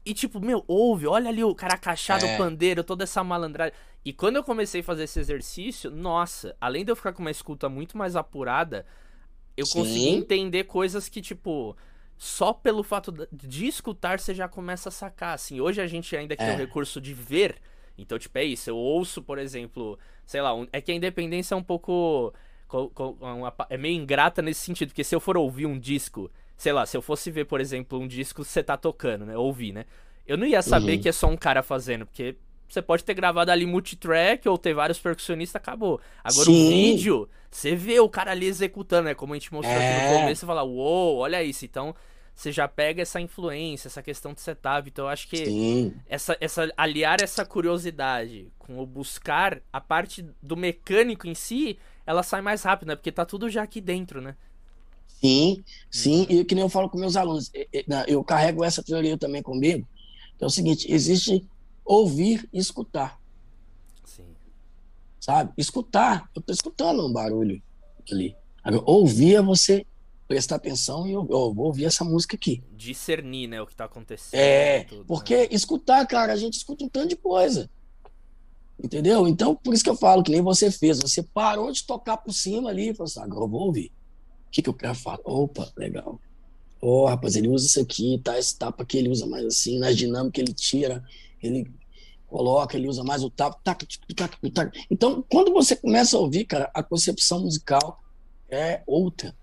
[0.03, 2.19] E tipo, meu, ouve, olha ali o caracachá é.
[2.19, 3.73] do pandeiro, toda essa malandragem.
[4.03, 7.31] E quando eu comecei a fazer esse exercício, nossa, além de eu ficar com uma
[7.31, 8.85] escuta muito mais apurada,
[9.55, 9.79] eu Sim.
[9.79, 11.75] consegui entender coisas que, tipo,
[12.17, 15.35] só pelo fato de escutar você já começa a sacar.
[15.35, 16.37] Assim, hoje a gente ainda é.
[16.37, 17.57] tem o recurso de ver.
[17.97, 18.69] Então, tipo, é isso.
[18.69, 22.33] Eu ouço, por exemplo, sei lá, um, é que a independência é um pouco.
[23.69, 26.95] É meio ingrata nesse sentido, porque se eu for ouvir um disco, sei lá, se
[26.95, 29.37] eu fosse ver, por exemplo, um disco que você tá tocando, né?
[29.37, 29.85] Ouvir, né?
[30.25, 31.01] Eu não ia saber uhum.
[31.01, 32.37] que é só um cara fazendo, porque
[32.73, 35.99] você pode ter gravado ali multitrack ou ter vários percussionistas, acabou.
[36.23, 36.67] Agora Sim.
[36.67, 39.13] o vídeo, você vê o cara ali executando, né?
[39.13, 39.95] Como a gente mostrou é.
[39.95, 40.19] aqui no é.
[40.21, 41.65] começo, você fala, uou, olha isso.
[41.65, 41.93] Então,
[42.41, 44.89] você já pega essa influência, essa questão de setup.
[44.89, 50.57] Então eu acho que essa, essa aliar essa curiosidade com o buscar a parte do
[50.57, 52.95] mecânico em si, ela sai mais rápido, né?
[52.95, 54.35] Porque tá tudo já aqui dentro, né?
[55.07, 56.39] Sim, sim, uhum.
[56.39, 57.51] e que nem eu falo com meus alunos,
[58.07, 59.87] eu carrego essa teoria também comigo,
[60.35, 61.47] que é o seguinte, existe
[61.85, 63.19] ouvir e escutar.
[64.05, 64.25] Sim.
[65.19, 65.53] Sabe?
[65.57, 67.61] Escutar, eu tô escutando um barulho
[68.11, 68.35] ali.
[68.63, 69.85] Agora, ouvir é você
[70.27, 72.63] prestar atenção e eu, eu, vou ouvir essa música aqui.
[72.71, 74.39] Discernir, né, o que tá acontecendo.
[74.39, 75.47] É, tudo, porque né?
[75.51, 77.69] escutar, cara, a gente escuta um tanto de coisa.
[78.81, 79.27] Entendeu?
[79.27, 80.99] Então, por isso que eu falo, que nem você fez.
[80.99, 83.91] Você parou de tocar por cima ali e falou assim, agora eu vou ouvir.
[84.47, 85.19] O que, que eu quero falar?
[85.23, 86.19] Opa, legal.
[86.81, 88.39] Ó, oh, rapaz, ele usa isso aqui, tá?
[88.39, 91.03] Esse tapa aqui ele usa mais assim, na dinâmica ele tira,
[91.41, 91.71] ele
[92.27, 93.59] coloca, ele usa mais o tapa.
[93.63, 98.01] Tac, tac, tac, Então, quando você começa a ouvir, cara, a concepção musical
[98.49, 99.35] é outra.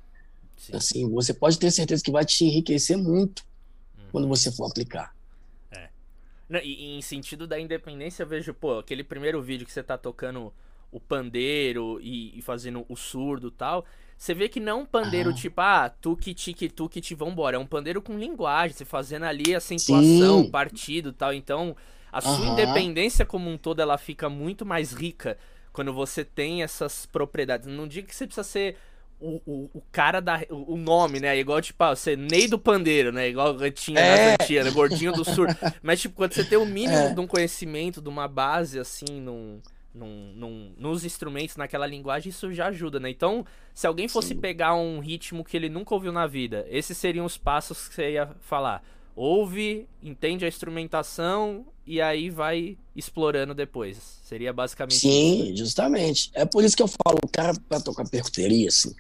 [0.57, 0.77] Sim.
[0.77, 3.45] Assim, você pode ter certeza que vai te enriquecer muito
[3.97, 4.03] hum.
[4.11, 5.15] quando você for aplicar.
[5.71, 5.89] É.
[6.49, 9.97] Não, e, em sentido da independência, eu vejo, pô, aquele primeiro vídeo que você tá
[9.97, 10.53] tocando
[10.91, 13.85] o pandeiro e, e fazendo o surdo e tal.
[14.19, 15.33] Você vê que não é um pandeiro ah.
[15.33, 17.57] tipo, ah, tuque, tique, tuque, vambora.
[17.57, 20.51] É um pandeiro com linguagem, você fazendo ali acentuação, Sim.
[20.51, 21.33] partido e tal.
[21.33, 21.77] Então,
[22.13, 25.39] a sua independência como um todo, ela fica muito mais rica
[25.73, 27.69] quando você tem essas propriedades.
[27.69, 28.77] Não digo que você precisa ser
[29.21, 30.41] o, o, o, cara da.
[30.51, 31.39] O, nome, né?
[31.39, 33.29] Igual, tipo, ah, você Ney do Pandeiro, né?
[33.29, 34.33] Igual tinha é.
[34.33, 34.71] nas antigas, né?
[34.73, 35.47] Gordinho do Sur.
[35.81, 37.15] Mas, tipo, quando você tem o mínimo é.
[37.15, 39.61] de um conhecimento, de uma base, assim, num,
[39.95, 43.11] num, num, nos instrumentos, naquela linguagem, isso já ajuda, né?
[43.11, 44.41] Então, se alguém fosse Sim.
[44.41, 48.13] pegar um ritmo que ele nunca ouviu na vida, esses seriam os passos que você
[48.13, 48.83] ia falar.
[49.15, 54.21] Ouve, entende a instrumentação e aí vai explorando depois.
[54.23, 55.57] Seria basicamente Sim, isso.
[55.57, 56.31] justamente.
[56.35, 58.95] É por isso que eu falo, o cara para tocar percuteria, assim,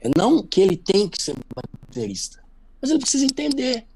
[0.00, 2.42] é não que ele tem que ser baterista,
[2.80, 3.86] mas ele precisa entender.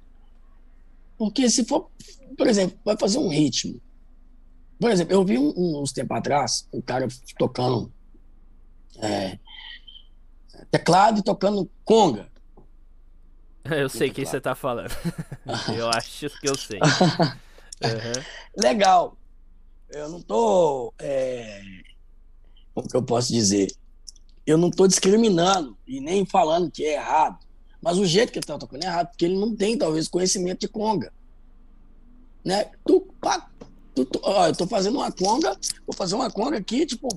[1.17, 1.89] Porque se for,
[2.37, 3.81] por exemplo, vai fazer um ritmo.
[4.85, 7.91] Por exemplo, eu vi um, uns tempos atrás um cara tocando
[8.99, 9.39] é,
[10.71, 12.29] teclado e tocando conga.
[13.65, 14.95] Eu sei quem você tá falando.
[15.75, 16.79] eu acho que eu sei.
[17.83, 18.63] Uhum.
[18.63, 19.17] Legal.
[19.91, 20.93] Eu não tô.
[20.99, 21.61] É...
[22.75, 23.75] Como que eu posso dizer?
[24.47, 27.39] Eu não tô discriminando e nem falando que é errado.
[27.81, 30.61] Mas o jeito que ele tá tocando é errado, porque ele não tem, talvez, conhecimento
[30.61, 31.13] de conga.
[32.45, 32.71] Né?
[32.87, 33.51] Tu, pá,
[33.95, 37.09] tu, tu, ó, eu tô fazendo uma conga, vou fazer uma conga aqui, tipo,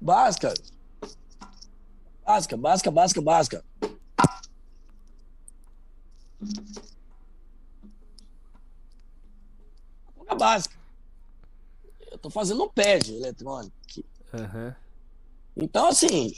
[0.00, 0.52] básica.
[2.24, 3.64] Básica, básica, básica, básica.
[10.16, 10.76] Conga básica.
[12.10, 14.04] Eu tô fazendo um pad eletrônico aqui.
[14.32, 14.74] Uhum.
[15.56, 16.34] Então, assim.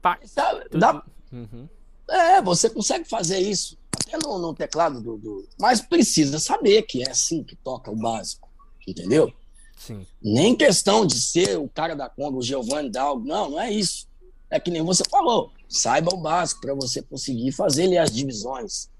[0.00, 1.04] Pá, sabe, dá...
[1.32, 1.68] Uhum.
[2.08, 3.78] É, você consegue fazer isso.
[3.92, 7.96] Até no, no teclado do, do, Mas precisa saber que é assim que toca o
[7.96, 8.48] básico.
[8.86, 9.32] Entendeu?
[9.76, 10.06] Sim.
[10.22, 13.26] Nem questão de ser o cara da conga, o Giovanni Dalgo.
[13.26, 14.06] Não, não é isso.
[14.50, 15.52] É que nem você falou.
[15.68, 18.90] Saiba o básico para você conseguir fazer ali as divisões.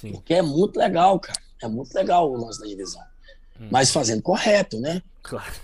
[0.00, 0.12] Sim.
[0.12, 1.40] Porque é muito legal, cara.
[1.62, 3.02] É muito legal o lance da divisão.
[3.60, 3.68] Hum.
[3.70, 5.02] Mas fazendo correto, né?
[5.22, 5.54] Claro.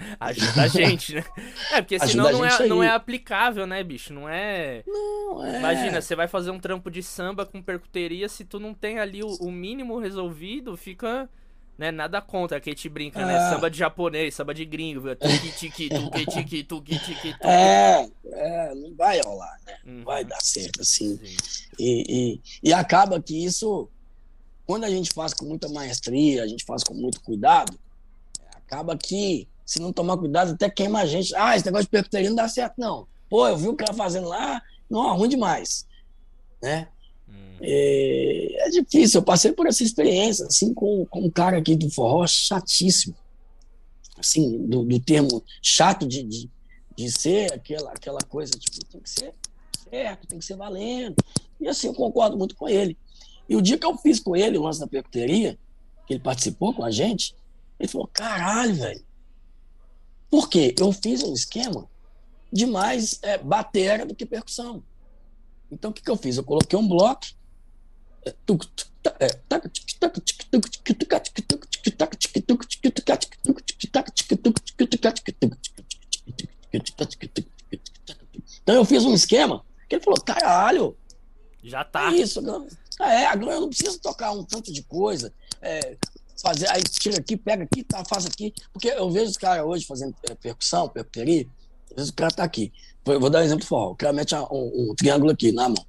[0.18, 1.24] Ajuda a gente, né?
[1.72, 4.12] É, porque senão não é, não é aplicável, né, bicho?
[4.12, 4.82] Não é...
[4.86, 5.58] Não, é...
[5.58, 9.22] Imagina, você vai fazer um trampo de samba com percuteria, se tu não tem ali
[9.22, 11.28] o, o mínimo resolvido, fica...
[11.78, 13.34] Né, nada contra, que a gente brinca, né?
[13.34, 13.54] É.
[13.54, 17.46] Samba de japonês, samba de gringo, tuki tiki, tuki tiki, tuki tiki, tuki.
[17.46, 19.78] É, é, não vai rolar, né?
[19.86, 20.04] Não uhum.
[20.04, 21.18] vai dar certo assim.
[21.78, 23.88] E, e, e acaba que isso,
[24.66, 27.72] quando a gente faz com muita maestria, a gente faz com muito cuidado,
[28.54, 31.32] acaba que se não tomar cuidado, até queima a gente.
[31.36, 33.06] Ah, esse negócio de percuteria não dá certo, não.
[33.28, 35.86] Pô, eu vi o cara fazendo lá, não, é ruim demais.
[36.60, 36.88] Né?
[37.28, 37.56] Hum.
[37.60, 41.88] É, é, difícil, eu passei por essa experiência, assim, com, com um cara aqui do
[41.88, 43.14] forró chatíssimo.
[44.18, 46.50] Assim, do, do termo chato de, de,
[46.96, 49.32] de ser aquela, aquela coisa, tipo, tem que ser
[49.88, 51.14] certo, tem que ser valendo.
[51.60, 52.98] E assim, eu concordo muito com ele.
[53.48, 55.56] E o dia que eu fiz com ele o lance da percuteria,
[56.08, 57.36] que ele participou com a gente,
[57.78, 59.09] ele falou: caralho, velho,
[60.30, 60.74] por quê?
[60.78, 61.88] Eu fiz um esquema
[62.52, 64.82] de mais é, bateria do que percussão.
[65.70, 66.36] Então, o que, que eu fiz?
[66.36, 67.26] Eu coloquei um bloco.
[78.62, 80.96] Então eu fiz um esquema que ele falou: caralho.
[81.62, 82.12] Já tá.
[82.12, 82.40] É isso.
[83.00, 85.32] É, agora eu não preciso tocar um tanto de coisa.
[85.60, 85.96] É,
[86.40, 88.52] fazer, aí tira aqui, pega aqui, tá, faz aqui.
[88.72, 91.46] Porque eu vejo os caras hoje fazendo é, percussão, percuteria,
[91.90, 92.72] às vezes o cara tá aqui.
[93.04, 93.92] Vou dar um exemplo forró.
[93.92, 95.86] O cara mete um, um triângulo aqui na mão.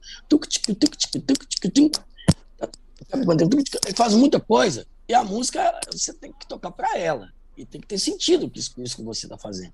[3.85, 4.87] Ele faz muita coisa.
[5.07, 7.31] E a música, você tem que tocar para ela.
[7.57, 9.73] E tem que ter sentido com isso, isso que você está fazendo.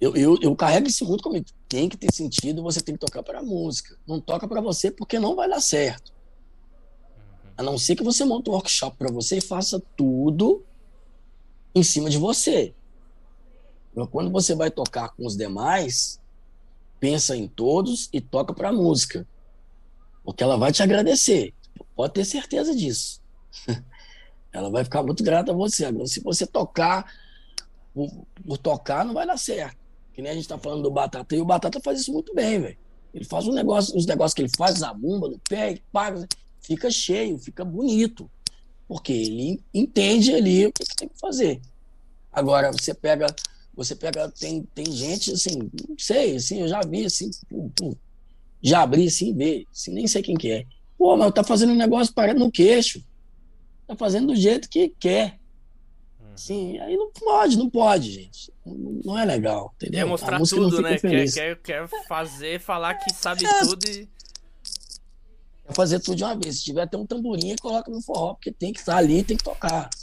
[0.00, 1.46] Eu, eu, eu carrego isso muito comigo.
[1.68, 3.98] Tem que ter sentido, você tem que tocar para a música.
[4.06, 6.12] Não toca para você porque não vai dar certo.
[7.58, 10.64] A não ser que você monte um workshop para você e faça tudo
[11.74, 12.72] em cima de você.
[14.12, 16.20] Quando você vai tocar com os demais,
[17.00, 19.26] pensa em todos e toca para a música.
[20.22, 21.52] Porque ela vai te agradecer.
[21.96, 23.20] Pode ter certeza disso.
[24.52, 25.84] ela vai ficar muito grata a você.
[25.84, 27.12] Agora, se você tocar
[27.92, 28.08] por,
[28.46, 29.76] por tocar, não vai dar certo.
[30.14, 31.34] Que nem a gente está falando do Batata.
[31.34, 32.78] E o Batata faz isso muito bem, velho.
[33.12, 36.24] Ele faz um negócio, os negócios que ele faz, a bumba no pé, paga
[36.68, 38.30] fica cheio, fica bonito,
[38.86, 41.62] porque ele entende ali o que, tem que fazer.
[42.30, 43.26] Agora, você pega,
[43.74, 47.96] você pega, tem, tem gente assim, não sei, assim, eu já vi assim, pum, pum,
[48.62, 50.66] já abri assim, vê, assim, nem sei quem que é.
[50.98, 53.02] Pô, mas tá fazendo um negócio parando no queixo.
[53.86, 55.38] Tá fazendo do jeito que quer.
[56.20, 56.36] Uhum.
[56.36, 58.52] Sim, aí não pode, não pode, gente.
[58.66, 60.00] Não, não é legal, entendeu?
[60.00, 60.98] Quer mostrar tudo, né?
[60.98, 64.08] Quer, quer, quer fazer, falar que sabe é, tudo e
[65.74, 66.58] fazer tudo de uma vez.
[66.58, 69.44] Se tiver até um tamborim, coloca no forró, porque tem que estar ali, tem que
[69.44, 69.88] tocar.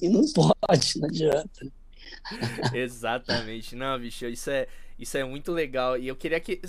[0.00, 1.72] E não pode, não adianta.
[2.74, 3.76] Exatamente.
[3.76, 4.66] Não, bicho, isso é,
[4.98, 5.96] isso é muito legal.
[5.96, 6.60] E eu queria que.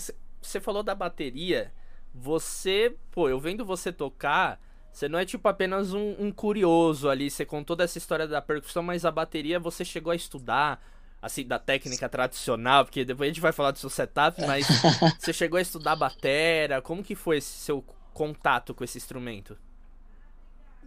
[0.42, 1.72] Você falou da bateria.
[2.14, 4.60] Você, pô, eu vendo você tocar.
[4.92, 7.32] Você não é tipo apenas um, um curioso ali.
[7.32, 10.80] Você contou dessa história da percussão, mas a bateria você chegou a estudar
[11.24, 14.68] assim, da técnica tradicional, porque depois a gente vai falar do seu setup, mas
[15.18, 17.82] você chegou a estudar batera, como que foi esse seu
[18.14, 19.58] contato com esse instrumento?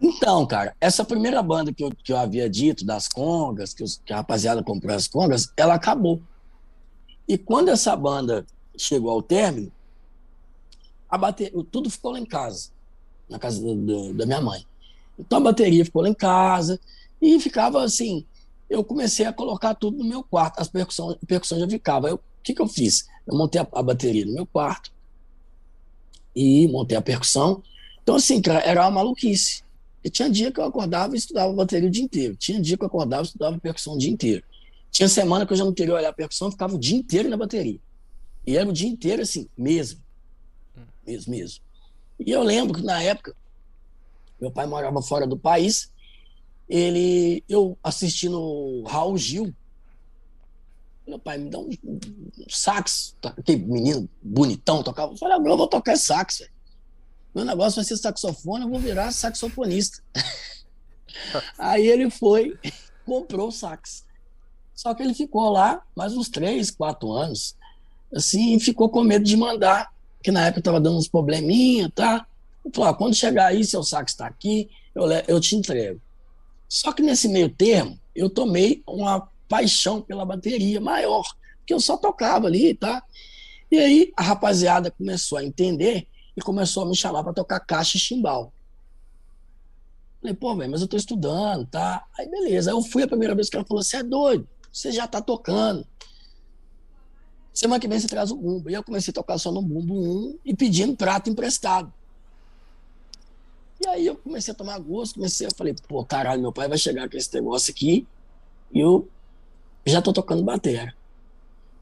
[0.01, 4.01] Então, cara, essa primeira banda que eu, que eu havia dito, das congas, que, os,
[4.05, 6.21] que a rapaziada comprou as congas, ela acabou.
[7.27, 8.45] E quando essa banda
[8.77, 9.71] chegou ao término,
[11.09, 12.69] a bateria, tudo ficou lá em casa,
[13.29, 14.65] na casa do, do, da minha mãe.
[15.17, 16.79] Então a bateria ficou lá em casa
[17.21, 18.25] e ficava assim.
[18.69, 22.13] Eu comecei a colocar tudo no meu quarto, as percussões, a percussão já ficava.
[22.13, 23.07] O que, que eu fiz?
[23.25, 24.91] Eu montei a, a bateria no meu quarto,
[26.37, 27.63] e montei a percussão.
[28.03, 29.63] Então, assim, cara, era uma maluquice.
[30.03, 32.35] E tinha dia que eu acordava e estudava bateria o dia inteiro.
[32.35, 34.43] Tinha dia que eu acordava e estudava percussão o dia inteiro.
[34.91, 37.35] Tinha semana que eu já não queria olhar a percussão, ficava o dia inteiro na
[37.35, 37.79] bateria.
[38.45, 39.99] E era o dia inteiro, assim, mesmo.
[41.05, 41.59] Mesmo, mesmo.
[42.19, 43.35] E eu lembro que na época,
[44.39, 45.91] meu pai morava fora do país,
[46.69, 49.51] ele, eu assistindo Raul Gil,
[51.07, 51.99] meu pai me dá um, um
[52.49, 55.13] sax, aquele menino bonitão tocava.
[55.13, 56.51] Eu falei, eu vou tocar sax, véio.
[57.33, 60.03] Meu negócio vai ser saxofone, eu vou virar saxofonista.
[61.57, 62.57] Aí ele foi,
[63.05, 64.05] comprou o sax.
[64.73, 67.55] Só que ele ficou lá mais uns três, quatro anos,
[68.13, 69.91] assim, e ficou com medo de mandar,
[70.21, 72.27] que na época estava dando uns probleminha, tá?
[72.65, 76.01] Eu falei, ah, quando chegar aí, seu sax está aqui, eu, eu te entrego.
[76.67, 81.23] Só que nesse meio termo, eu tomei uma paixão pela bateria maior,
[81.65, 83.03] que eu só tocava ali, tá?
[83.71, 87.97] E aí a rapaziada começou a entender e começou a me chamar para tocar caixa
[87.97, 88.53] e chimbal.
[90.21, 92.05] Falei, pô, velho, mas eu tô estudando, tá?
[92.17, 92.71] Aí beleza.
[92.71, 94.47] Aí eu fui a primeira vez que ela falou: você é doido?
[94.77, 95.85] você já tá tocando.
[97.51, 98.69] Semana que vem você traz o bumbo.
[98.69, 101.91] E eu comecei a tocar só no bumbo 1 e pedindo prato emprestado.
[103.83, 106.77] E aí eu comecei a tomar gosto, comecei, a falei, pô, caralho, meu pai vai
[106.77, 108.07] chegar com esse negócio aqui
[108.71, 109.07] e eu
[109.89, 110.93] já tô tocando bateria.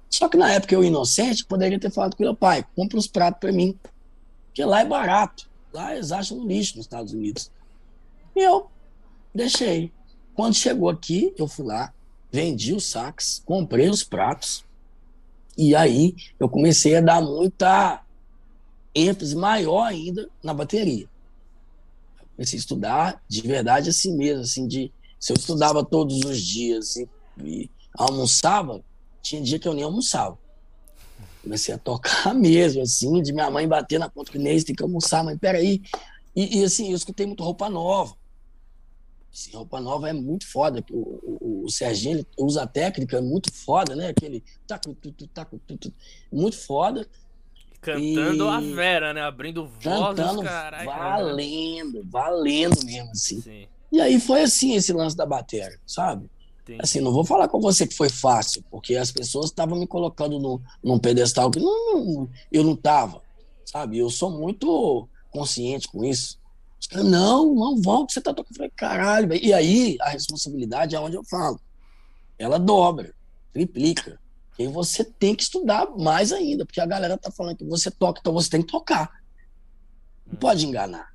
[0.10, 3.39] Só que na época eu, inocente, poderia ter falado com meu pai, compra os pratos
[3.39, 3.78] para mim.
[4.48, 5.50] Porque lá é barato.
[5.74, 7.52] Lá eles acham lixo nos Estados Unidos.
[8.36, 8.70] E eu
[9.34, 9.91] deixei.
[10.34, 11.94] Quando chegou aqui, eu fui lá,
[12.32, 14.63] vendi os saques, comprei os pratos.
[15.58, 18.02] E aí eu comecei a dar muita
[18.94, 21.10] ênfase maior ainda na bateria.
[22.36, 26.96] Comecei a estudar de verdade assim mesmo, assim, de se eu estudava todos os dias
[26.96, 27.10] e,
[27.44, 28.84] e almoçava,
[29.21, 30.38] tinha dia que eu nem almoçava.
[31.41, 35.23] Comecei a tocar mesmo, assim, de minha mãe bater na que nem tem que almoçar,
[35.23, 35.81] mas peraí.
[36.36, 38.15] E, e assim, eu escutei muito roupa nova.
[39.34, 40.84] Assim, roupa nova é muito foda.
[40.89, 44.08] O, o, o Serginho ele usa a técnica muito foda, né?
[44.08, 45.93] Aquele taco, tutu, taco, tutu,
[46.31, 47.08] muito foda.
[47.81, 48.47] Cantando e...
[48.47, 49.21] a Vera, né?
[49.21, 49.84] Abrindo voz.
[49.84, 53.41] Cantando, carai, valendo, valendo mesmo, assim.
[53.41, 53.67] Sim.
[53.91, 56.29] E aí foi assim esse lance da bateria, sabe?
[56.65, 56.80] Entendi.
[56.82, 60.39] Assim, não vou falar com você que foi fácil, porque as pessoas estavam me colocando
[60.39, 63.21] no, num pedestal que não, eu não tava,
[63.63, 63.99] sabe?
[63.99, 66.39] Eu sou muito consciente com isso.
[66.91, 68.51] Não, não vão, que você tá tocando.
[68.54, 69.45] Eu falei, caralho, véio.
[69.45, 71.60] e aí a responsabilidade é onde eu falo.
[72.38, 73.13] Ela dobra,
[73.54, 74.19] triplica.
[74.58, 78.19] E você tem que estudar mais ainda, porque a galera tá falando que você toca,
[78.19, 79.12] então você tem que tocar.
[80.25, 80.39] Não hum.
[80.39, 81.13] pode enganar.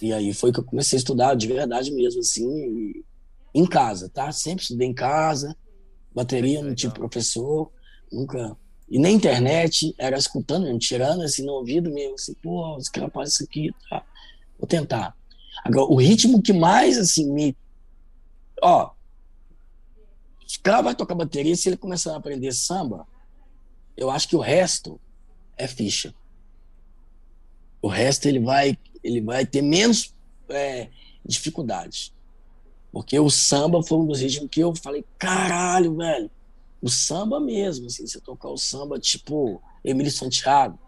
[0.00, 3.04] E aí foi que eu comecei a estudar de verdade mesmo, assim, e,
[3.54, 4.30] em casa, tá?
[4.32, 5.56] Sempre estudei em casa,
[6.14, 7.70] bateria, não tive professor,
[8.12, 8.56] nunca.
[8.88, 13.32] E nem internet, era escutando, tirando assim no ouvido mesmo, assim, pô, os caras fazem
[13.32, 14.04] isso aqui, tá?
[14.58, 15.14] Vou tentar.
[15.64, 17.56] Agora, o ritmo que mais, assim, me.
[18.62, 18.90] Ó,
[20.56, 23.06] o cara vai tocar bateria, se ele começar a aprender samba,
[23.96, 24.98] eu acho que o resto
[25.56, 26.14] é ficha.
[27.82, 30.14] O resto ele vai, ele vai ter menos
[30.48, 30.88] é,
[31.24, 32.12] dificuldades.
[32.92, 36.30] Porque o samba foi um dos ritmos que eu falei, caralho, velho.
[36.80, 40.78] O samba mesmo, assim, você tocar o samba tipo Emílio Santiago.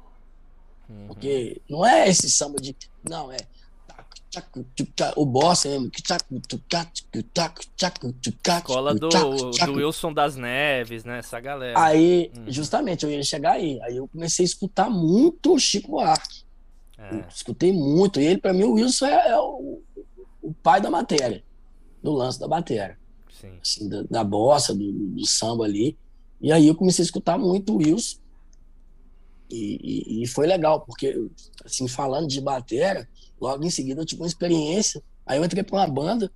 [0.88, 1.08] Uhum.
[1.08, 2.76] Porque não é esse samba de.
[3.08, 3.38] Não, é.
[5.16, 5.90] O boss mesmo.
[8.70, 11.18] Escola do, do Wilson das Neves, né?
[11.18, 11.78] Essa galera.
[11.78, 12.44] Aí, uhum.
[12.46, 13.80] justamente, eu ia chegar aí.
[13.82, 16.44] Aí eu comecei a escutar muito o Chico Buarque.
[16.96, 17.24] É.
[17.28, 18.20] Escutei muito.
[18.20, 19.82] E ele, para mim, o Wilson é, é o,
[20.40, 21.42] o pai da matéria
[22.02, 22.98] do lance da bateria.
[23.62, 25.96] Assim, da, da bossa, do, do, samba ali.
[26.40, 28.18] E aí eu comecei a escutar muito o Wilson.
[29.50, 31.28] E, e, e, foi legal, porque,
[31.64, 33.08] assim, falando de bateria,
[33.40, 35.02] logo em seguida eu tive uma experiência.
[35.26, 36.30] Aí eu entrei para uma banda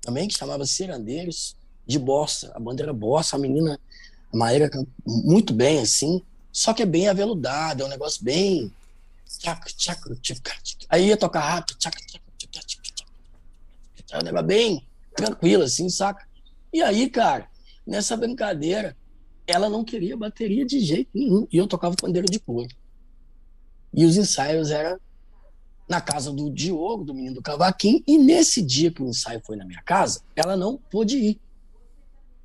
[0.00, 2.52] também que chamava Cirandeiros, de bossa.
[2.54, 3.80] A banda era bossa, a menina,
[4.32, 4.70] a Maíra
[5.06, 8.72] muito bem, assim, só que é bem aveludada, é um negócio bem.
[10.88, 11.76] Aí ia tocar rápido,
[14.12, 14.86] é um negócio bem
[15.16, 16.26] tranquila, assim, saca?
[16.72, 17.48] E aí, cara,
[17.86, 18.96] nessa brincadeira,
[19.46, 21.46] ela não queria bateria de jeito nenhum.
[21.52, 22.68] E eu tocava pandeiro de couro.
[23.92, 24.98] E os ensaios eram
[25.88, 29.56] na casa do Diogo, do menino do cavaquinho, e nesse dia que o ensaio foi
[29.56, 31.40] na minha casa, ela não pôde ir.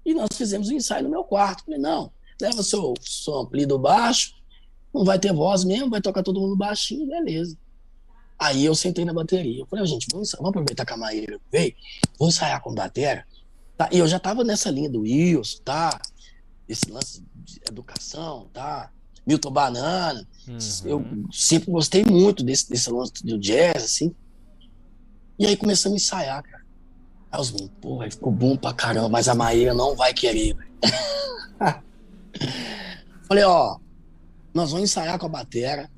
[0.05, 1.63] E nós fizemos o um ensaio no meu quarto.
[1.63, 4.33] Falei, não, leva seu, seu ampli do baixo,
[4.93, 7.57] não vai ter voz mesmo, vai tocar todo mundo baixinho, beleza.
[8.39, 9.59] Aí eu sentei na bateria.
[9.61, 11.75] Eu falei, gente, vamos, vamos aproveitar que a Maíra veio,
[12.17, 13.25] vamos ensaiar com bateria.
[13.75, 13.89] Tá?
[13.91, 16.01] E eu já estava nessa linha do Wilson, tá?
[16.67, 18.91] Esse lance de educação, tá?
[19.25, 20.27] Milton Banana.
[20.47, 20.57] Uhum.
[20.85, 24.15] Eu sempre gostei muito desse, desse lance do jazz, assim.
[25.37, 26.65] E aí começamos a ensaiar, cara.
[27.31, 30.55] Aí os meninos, porra, aí ficou bom pra caramba, mas a Maíra não vai querer,
[33.27, 33.77] Falei, ó,
[34.53, 35.89] nós vamos ensaiar com a bateria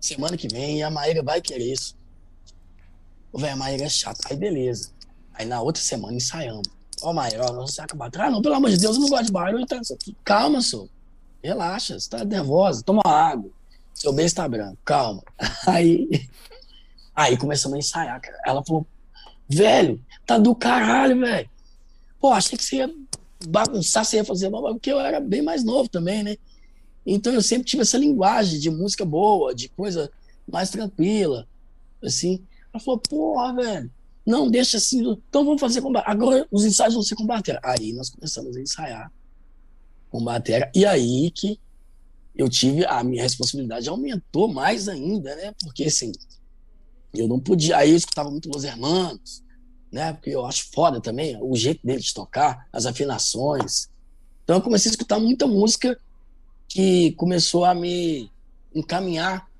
[0.00, 1.96] semana que vem a Maíra vai querer isso.
[3.34, 4.20] Velho, a Maíra é chata.
[4.30, 4.90] Aí beleza.
[5.34, 6.66] Aí na outra semana ensaiamos.
[7.02, 8.08] Ó, oh, Maíra, ó, você acabou.
[8.18, 9.66] Ah, não, pelo amor de Deus, eu não gosto de barulho.
[9.66, 9.80] Tá...
[10.24, 10.88] Calma, senhor.
[11.42, 12.82] Relaxa, você tá nervosa.
[12.82, 13.50] Toma água.
[13.94, 14.78] Seu beijo tá branco.
[14.84, 15.22] Calma.
[15.66, 16.08] Aí,
[17.14, 18.38] aí começamos a ensaiar, cara.
[18.46, 18.86] Ela falou,
[19.48, 21.50] velho, tá do caralho, velho.
[22.18, 22.90] Pô, achei que você ia
[23.46, 26.36] bagunçar, você ia fazer mal, porque eu era bem mais novo também, né?
[27.04, 30.10] Então eu sempre tive essa linguagem de música boa, de coisa
[30.46, 31.46] mais tranquila,
[32.02, 32.42] assim.
[32.72, 33.90] Ela falou, porra, velho,
[34.26, 37.60] não deixa assim, então vamos fazer com Agora os ensaios vão ser com bateria.
[37.62, 39.12] Aí nós começamos a ensaiar
[40.10, 40.70] com bateria.
[40.74, 41.58] E aí que
[42.34, 45.52] eu tive, a minha responsabilidade aumentou mais ainda, né?
[45.62, 46.12] Porque assim,
[47.14, 47.78] eu não podia.
[47.78, 49.42] Aí eu escutava muito Los Hermanos,
[49.90, 50.12] né?
[50.12, 53.88] Porque eu acho foda também o jeito dele de tocar, as afinações.
[54.44, 55.98] Então eu comecei a escutar muita música
[56.70, 58.30] que começou a me
[58.72, 59.50] encaminhar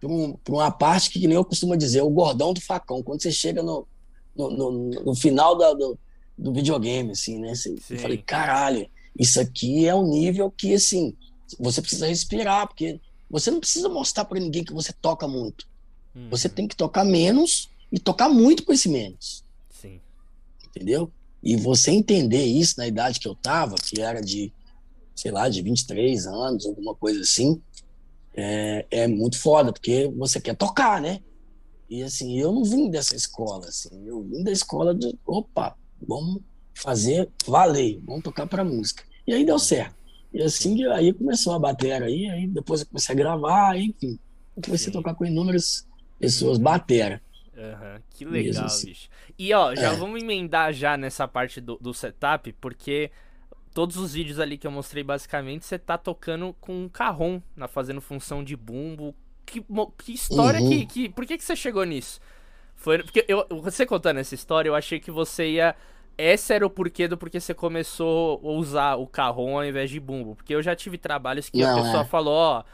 [0.00, 3.02] para um, uma parte que, que nem eu costumo dizer, o gordão do facão.
[3.02, 3.86] Quando você chega no,
[4.36, 5.98] no, no, no final da, do,
[6.38, 7.54] do videogame, assim, né?
[7.54, 8.88] Você, eu falei, caralho,
[9.18, 11.16] isso aqui é um nível que, assim,
[11.58, 15.66] você precisa respirar, porque você não precisa mostrar para ninguém que você toca muito.
[16.14, 16.28] Uhum.
[16.30, 19.42] Você tem que tocar menos e tocar muito com esse menos.
[19.70, 20.00] Sim.
[20.68, 21.10] Entendeu?
[21.42, 24.52] E você entender isso na idade que eu tava, que era de,
[25.14, 27.60] sei lá, de 23 anos, alguma coisa assim,
[28.34, 31.20] é, é muito foda, porque você quer tocar, né?
[31.88, 36.40] E assim, eu não vim dessa escola, assim, eu vim da escola de, opa, vamos
[36.74, 39.04] fazer valer, vamos tocar para música.
[39.26, 39.94] E aí deu certo.
[40.32, 44.18] E assim, aí começou a bater aí, aí depois eu comecei a gravar, enfim.
[44.54, 44.90] Comecei Sim.
[44.90, 45.86] a tocar com inúmeras
[46.18, 46.64] pessoas, uhum.
[46.64, 47.22] batera.
[47.56, 48.88] Uhum, que legal, assim.
[48.88, 49.08] bicho.
[49.38, 49.96] E ó, já é.
[49.96, 53.12] vamos emendar já nessa parte do, do setup, porque
[53.74, 57.68] todos os vídeos ali que eu mostrei basicamente, você tá tocando com um carrom, na
[57.68, 59.14] fazendo função de bumbo.
[59.44, 59.62] Que,
[59.98, 60.70] que história uhum.
[60.70, 61.08] que, que.
[61.10, 62.20] Por que, que você chegou nisso?
[62.76, 63.02] Foi.
[63.02, 65.76] Porque eu, você contando essa história, eu achei que você ia
[66.16, 69.98] esse era o porquê do porquê você começou a usar o carrom ao invés de
[69.98, 70.36] bumbo.
[70.36, 72.06] Porque eu já tive trabalhos que Não, a pessoa é.
[72.06, 72.64] falou, ó,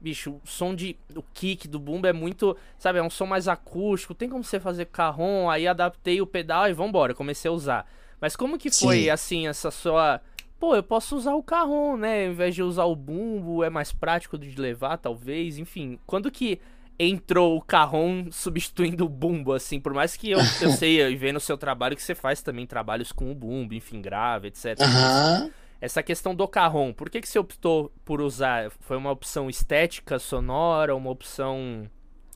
[0.00, 0.96] bicho, o som de.
[1.14, 2.56] O kick do bumbo é muito.
[2.76, 4.14] Sabe, é um som mais acústico.
[4.14, 5.48] Tem como você fazer carrom?
[5.48, 7.86] Aí adaptei o pedal e vambora, comecei a usar.
[8.20, 9.10] Mas como que foi, Sim.
[9.10, 10.20] assim, essa sua.
[10.58, 12.26] Pô, eu posso usar o carrom, né?
[12.26, 15.56] Ao invés de usar o bumbo, é mais prático de levar, talvez.
[15.58, 16.60] Enfim, quando que
[16.98, 21.36] entrou o Carron substituindo o bumbo, assim, por mais que eu, eu sei e vendo
[21.36, 24.76] o seu trabalho que você faz também trabalhos com o bumbo, enfim, grave, etc.
[24.80, 25.50] Uhum.
[25.80, 28.68] Essa questão do Carron, por que, que você optou por usar?
[28.80, 31.88] Foi uma opção estética, sonora, uma opção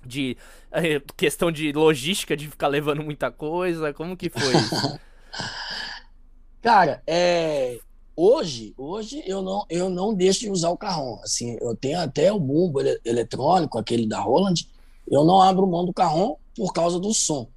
[0.06, 0.36] de
[0.70, 3.92] é, questão de logística, de ficar levando muita coisa?
[3.92, 4.52] Como que foi?
[6.62, 7.80] Cara, é,
[8.14, 11.18] Hoje, hoje eu não, eu não deixo de usar o carrom.
[11.22, 14.68] Assim, eu tenho até o bumbo ele, eletrônico, aquele da Roland.
[15.10, 17.48] Eu não abro mão do carrom por causa do som.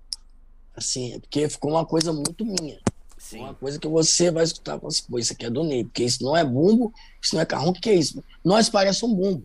[0.76, 2.80] Assim, é porque ficou uma coisa muito minha.
[3.18, 3.39] Sim.
[3.39, 6.03] Uma coisa que você vai escutar e assim, pô, isso aqui é do Ney, porque
[6.03, 8.24] isso não é bumbo, isso não é carrom, o que, que é isso?
[8.43, 9.43] Nós parece um bumbo.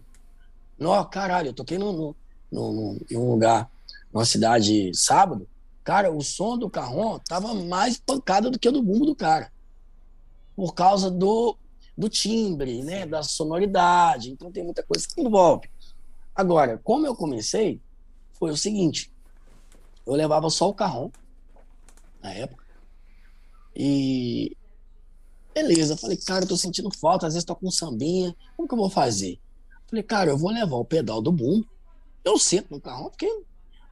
[0.78, 2.16] Não, caralho, eu toquei no, no,
[2.52, 3.70] no, em um lugar,
[4.12, 5.48] numa cidade sábado,
[5.82, 9.50] cara, o som do carrom tava mais pancada do que o do bumbo do cara
[10.60, 11.56] por causa do,
[11.96, 14.30] do timbre, né, da sonoridade.
[14.30, 15.70] Então tem muita coisa que envolve.
[16.34, 17.80] Agora, como eu comecei,
[18.34, 19.10] foi o seguinte:
[20.06, 21.10] eu levava só o carrão
[22.22, 22.62] na época.
[23.74, 24.54] E
[25.54, 28.78] beleza, falei, cara, eu tô sentindo falta, às vezes tô com sambinha, como que eu
[28.78, 29.40] vou fazer?
[29.88, 31.64] Falei, cara, eu vou levar o pedal do boom,
[32.22, 33.26] eu sento no carrão, porque,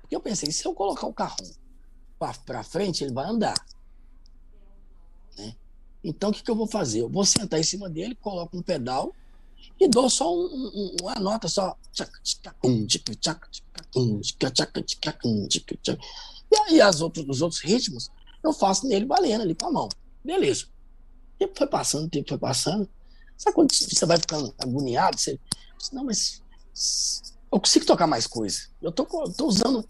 [0.03, 1.51] porque eu pensei, se eu colocar o carrão
[2.19, 3.55] para frente, ele vai andar.
[6.03, 7.01] Então, o que, que eu vou fazer?
[7.01, 9.15] Eu vou sentar em cima dele, coloco um pedal
[9.81, 11.77] e dou só um, um, uma nota só.
[16.51, 18.11] E aí as outros, os outros ritmos
[18.43, 19.89] eu faço nele valendo ali com a mão.
[20.25, 20.67] Beleza.
[21.35, 22.89] O tempo foi passando, o tempo foi passando.
[23.37, 25.19] Sabe quando você vai ficando agoniado?
[25.19, 25.39] Você,
[25.93, 26.43] não, mas
[27.53, 28.63] eu consigo tocar mais coisa.
[28.83, 29.89] Eu tô, tô usando.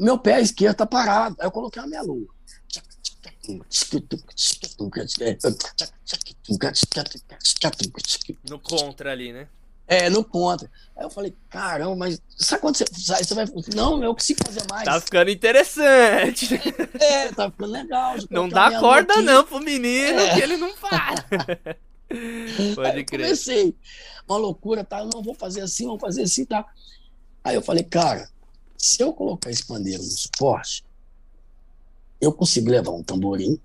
[0.00, 1.36] Meu pé esquerdo tá parado.
[1.38, 2.26] Aí eu coloquei a minha lua.
[8.48, 9.48] No contra ali, né?
[9.86, 10.70] É, no contra.
[10.96, 13.44] Aí eu falei, caramba, mas sabe quando você, você vai.
[13.74, 14.84] Não, eu consigo fazer mais.
[14.84, 16.48] Tá ficando interessante.
[16.98, 18.16] É, tá ficando legal.
[18.30, 20.34] Não dá corda, não, pro menino, é.
[20.34, 21.76] que ele não para.
[22.74, 23.26] Pode Aí crer.
[23.26, 23.74] comecei.
[24.26, 25.00] Uma loucura, tá?
[25.00, 26.64] Eu não vou fazer assim, vou fazer assim, tá?
[27.42, 28.28] Aí eu falei, cara,
[28.78, 30.83] se eu colocar esse pandeiro no suporte,
[32.24, 33.58] eu consigo levar um tamborim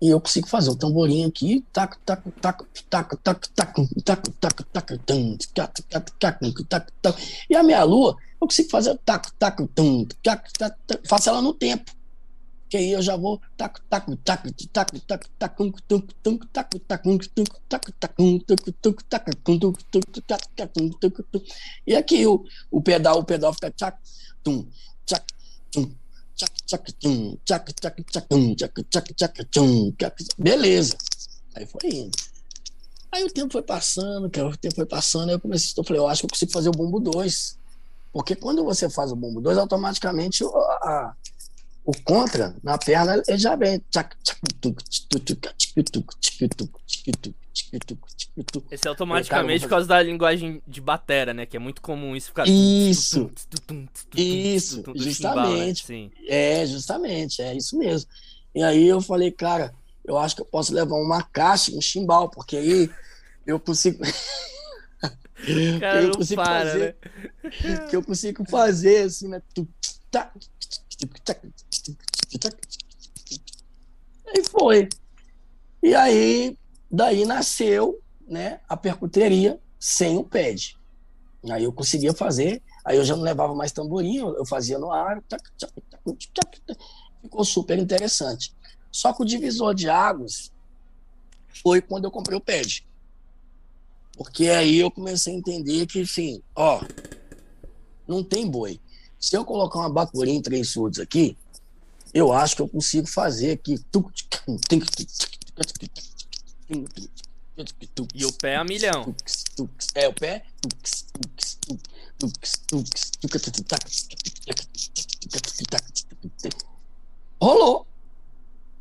[0.00, 4.28] e eu consigo fazer o tamborim aqui, tac, tac, tac, tac, tac, tac, tac, tac,
[4.72, 4.98] tac,
[5.54, 10.52] tac, tac, tac, tac, e a minha lua, eu consigo fazer tac, tac, tac, tac,
[10.58, 11.96] tac, faço ela no tempo.
[12.68, 15.86] Que aí eu já vou tac, tac, tac, tac, tac, tac, tac, tac,
[16.50, 17.06] tac, tac,
[17.68, 17.82] tac,
[20.56, 21.44] tac, tac,
[21.86, 23.96] e aqui o, o pedal, o pedal fica tchac,
[24.42, 24.66] tum,
[25.06, 25.24] tchac,
[25.70, 25.90] tum,
[30.38, 30.96] Beleza.
[31.54, 32.16] Aí foi indo.
[33.10, 36.08] Aí o tempo foi passando, o tempo foi passando, aí eu comecei, eu falei, eu
[36.08, 37.58] acho que eu consigo fazer o bumbo 2.
[38.12, 41.14] Porque quando você faz o bumbo 2, automaticamente a, a,
[41.84, 43.82] o contra na perna ele já vem.
[48.70, 51.46] Esse é automaticamente por causa da linguagem de batera, né?
[51.46, 52.46] Que é muito comum isso ficar.
[52.46, 53.30] Isso.
[54.14, 56.12] Isso, justamente.
[56.28, 58.10] É, justamente, é isso mesmo.
[58.54, 62.28] E aí eu falei, cara, eu acho que eu posso levar uma caixa, um chimbal,
[62.28, 62.90] porque aí
[63.46, 64.02] eu consigo.
[65.80, 66.96] Cara, eu consigo para, fazer,
[67.42, 67.78] né?
[67.88, 69.42] Que eu consigo fazer assim, né?
[74.34, 74.88] E foi.
[75.82, 76.56] E aí,
[76.90, 80.76] daí nasceu né, a percuteria sem o pad.
[81.50, 85.22] Aí eu conseguia fazer, aí eu já não levava mais tamborim, eu fazia no ar,
[87.22, 88.52] ficou super interessante.
[88.90, 90.50] Só que o divisor de águas
[91.62, 92.84] foi quando eu comprei o pad.
[94.16, 96.80] Porque aí eu comecei a entender que, assim, ó,
[98.08, 98.80] não tem boi.
[99.20, 101.36] Se eu colocar uma bacurinha em três surdos aqui,
[102.14, 103.78] eu acho que eu consigo fazer aqui.
[108.14, 109.14] E o pé a milhão.
[109.94, 110.44] É, o pé.
[117.40, 117.86] Rolou.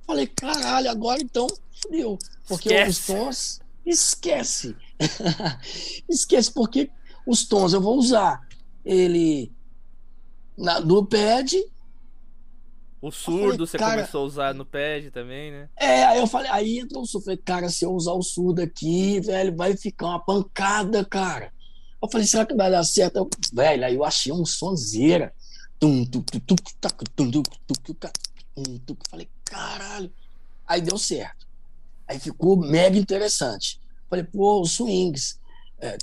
[0.05, 1.47] Falei, caralho, agora então
[1.81, 2.19] fudeu.
[2.47, 2.89] Porque esquece.
[2.89, 3.61] os tons.
[3.85, 4.75] Esquece.
[6.09, 6.89] esquece, porque
[7.25, 8.47] os tons eu vou usar
[8.83, 9.51] ele
[10.57, 11.53] na, no pad
[13.07, 15.69] o surdo falei, você cara, começou a usar no pad também, né?
[15.75, 17.25] É, aí eu falei, aí entrou o surdo.
[17.25, 21.53] Falei, cara, se eu usar o surdo aqui, velho, vai ficar uma pancada, cara.
[22.01, 23.17] Eu falei, será que vai dar certo?
[23.17, 25.31] Eu, velho, aí eu achei um sonzeira.
[29.07, 30.11] Falei, caralho.
[30.67, 31.45] Aí deu certo.
[32.07, 33.79] Aí ficou mega interessante.
[34.09, 35.39] Falei, pô, os swings.
[35.77, 35.95] É,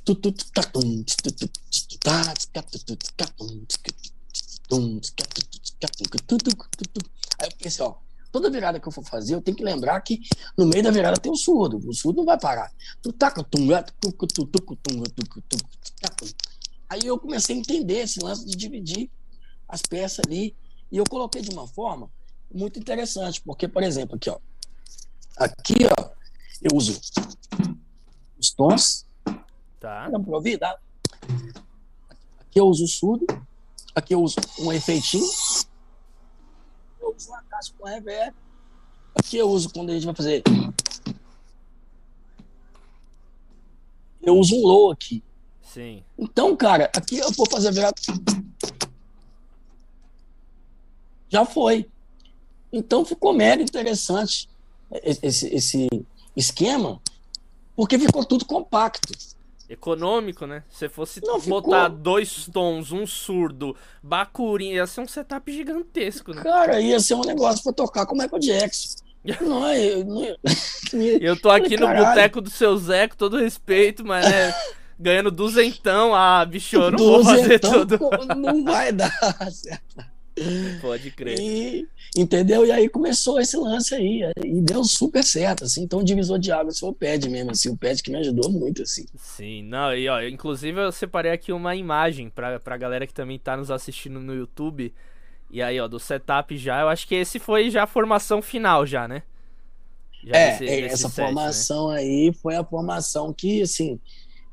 [7.39, 7.95] Aí eu pensei, ó,
[8.31, 10.21] toda virada que eu for fazer, eu tenho que lembrar que
[10.57, 11.79] no meio da virada tem o surdo.
[11.87, 12.73] O surdo não vai parar.
[16.89, 19.11] Aí eu comecei a entender esse lance de dividir
[19.69, 20.55] as peças ali.
[20.91, 22.11] E eu coloquei de uma forma
[22.53, 24.39] muito interessante, porque, por exemplo, aqui, ó.
[25.37, 26.11] Aqui, ó,
[26.61, 27.01] eu uso
[28.39, 29.07] os tons.
[29.81, 30.09] Tá.
[30.11, 30.59] Dá pra ouvir?
[30.59, 30.79] Dá.
[32.41, 33.27] Aqui eu uso o surdo.
[33.95, 35.27] Aqui eu uso um efeitinho.
[37.13, 38.35] Eu uso uma caixa com reverb.
[39.15, 40.43] Aqui eu uso quando a gente vai fazer.
[44.23, 45.23] Eu uso um low aqui.
[45.63, 46.03] Sim.
[46.19, 48.01] Então, cara, aqui eu vou fazer a virada.
[51.29, 51.91] Já foi.
[52.73, 54.49] Então ficou mega interessante
[54.91, 55.89] esse, esse
[56.35, 57.01] esquema,
[57.77, 59.13] porque ficou tudo compacto
[59.73, 60.63] econômico, né?
[60.69, 61.99] Se fosse não, botar ficou...
[61.99, 66.43] dois tons, um surdo, bacurinha, ia ser um setup gigantesco, né?
[66.43, 69.03] Cara, ia ser um negócio pra tocar com o Michael Jackson.
[69.41, 70.37] não, eu, não...
[71.21, 74.55] eu tô aqui no boteco do seu Zé, com todo respeito, mas né,
[74.99, 77.99] ganhando duzentão, ah, bicho, eu não vou fazer tudo.
[78.37, 79.11] Não vai dar
[79.51, 80.05] certo.
[80.81, 81.39] Pode crer.
[81.39, 82.65] E, entendeu?
[82.67, 84.23] E aí começou esse lance aí.
[84.45, 85.83] E deu super certo, assim.
[85.83, 87.69] Então, divisor de águas foi o PED mesmo, assim.
[87.69, 89.05] O PED que me ajudou muito, assim.
[89.17, 93.39] Sim, não, e ó, inclusive eu separei aqui uma imagem pra, pra galera que também
[93.39, 94.93] tá nos assistindo no YouTube.
[95.51, 98.87] E aí, ó, do setup já, eu acho que esse foi já a formação final,
[98.87, 99.23] já, né?
[100.25, 101.27] Já é, desse, desse essa set, né?
[101.27, 101.99] formação né?
[101.99, 104.01] aí foi a formação que, assim,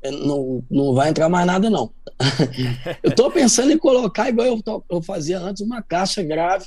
[0.02, 1.92] não, não vai entrar mais nada, não.
[3.02, 6.66] eu estou pensando em colocar, igual eu, eu fazia antes, uma caixa grave.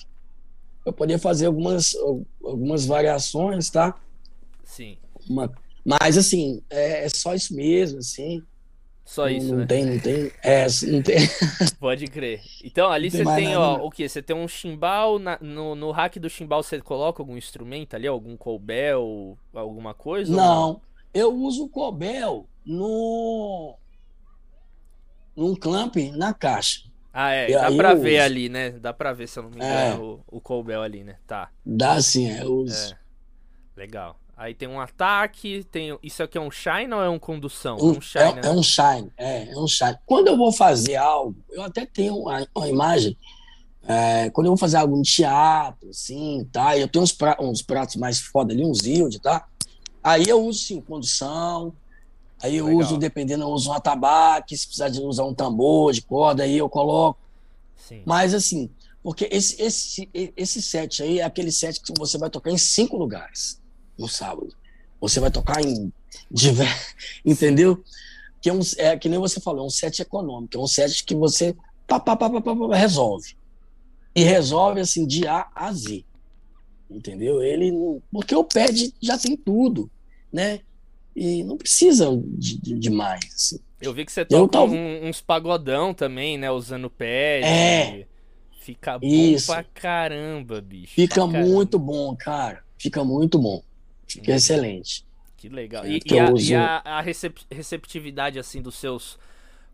[0.85, 1.95] Eu poder fazer algumas,
[2.43, 3.95] algumas variações, tá?
[4.63, 4.97] Sim.
[5.29, 5.49] Uma,
[5.85, 8.41] mas, assim, é, é, só isso mesmo, assim.
[9.05, 9.65] Só isso, não né?
[9.65, 10.31] tem, não tem.
[10.41, 11.17] É, não tem.
[11.77, 12.41] Pode crer.
[12.63, 14.07] Então, ali você tem, tem ó, o que?
[14.07, 18.07] Você tem um chimbal, na, no, no hack do chimbal você coloca algum instrumento ali,
[18.07, 20.33] algum colbel, alguma coisa?
[20.33, 20.81] Não, não?
[21.13, 23.75] eu uso o colbel no
[25.35, 26.81] num clamp na caixa.
[27.13, 27.51] Ah, é.
[27.51, 28.71] E dá pra ver ali, né?
[28.71, 29.97] Dá pra ver, se eu não me engano, é.
[29.99, 31.17] o, o Colbel ali, né?
[31.27, 31.49] Tá.
[31.63, 32.93] Dá sim, é, uso.
[32.93, 32.97] É.
[33.77, 34.19] Legal.
[34.35, 35.97] Aí tem um ataque, tem.
[36.01, 37.77] Isso aqui é um shine ou é um condução?
[37.77, 38.41] Um, um shine, é, né?
[38.43, 39.95] é, um shine, é, é um shine.
[40.07, 43.15] Quando eu vou fazer algo, eu até tenho uma, uma imagem.
[43.85, 46.75] É, quando eu vou fazer algum teatro, assim, tá?
[46.77, 49.45] Eu tenho uns, pra, uns pratos mais foda ali, uns yield, tá?
[50.03, 51.73] Aí eu uso, sim, condução,
[52.43, 52.81] Aí eu Legal.
[52.81, 56.57] uso, dependendo, eu uso um atabaque, se precisar de usar um tambor de corda, aí
[56.57, 57.17] eu coloco.
[57.77, 58.03] Sim.
[58.05, 58.69] Mas assim,
[59.01, 62.97] porque esse, esse, esse set aí é aquele set que você vai tocar em cinco
[62.97, 63.61] lugares
[63.97, 64.53] no sábado.
[64.99, 65.91] Você vai tocar em
[66.29, 66.95] diversos.
[67.25, 67.81] Entendeu?
[68.41, 71.01] Que é, um, é que nem você falou, é um set econômico, é um set
[71.05, 71.55] que você
[71.87, 73.37] pá, pá, pá, pá, pá, resolve.
[74.13, 76.03] E resolve assim de A a Z.
[76.89, 77.41] Entendeu?
[77.41, 77.71] Ele.
[78.11, 79.89] Porque o pad já tem tudo,
[80.31, 80.59] né?
[81.15, 83.23] E não precisa de, de, de mais.
[83.25, 83.59] Assim.
[83.79, 86.49] Eu vi que você toca um, uns pagodão também, né?
[86.49, 87.43] Usando pad.
[87.43, 88.07] É.
[88.59, 89.51] Fica bom Isso.
[89.51, 90.93] pra caramba, bicho.
[90.93, 91.39] Fica caramba.
[91.39, 92.63] muito bom, cara.
[92.77, 93.61] Fica muito bom.
[94.07, 94.35] Fica hum.
[94.35, 95.05] excelente.
[95.35, 95.85] Que legal.
[95.85, 96.51] E, e, a, uso...
[96.51, 99.19] e a, a receptividade, assim, dos seus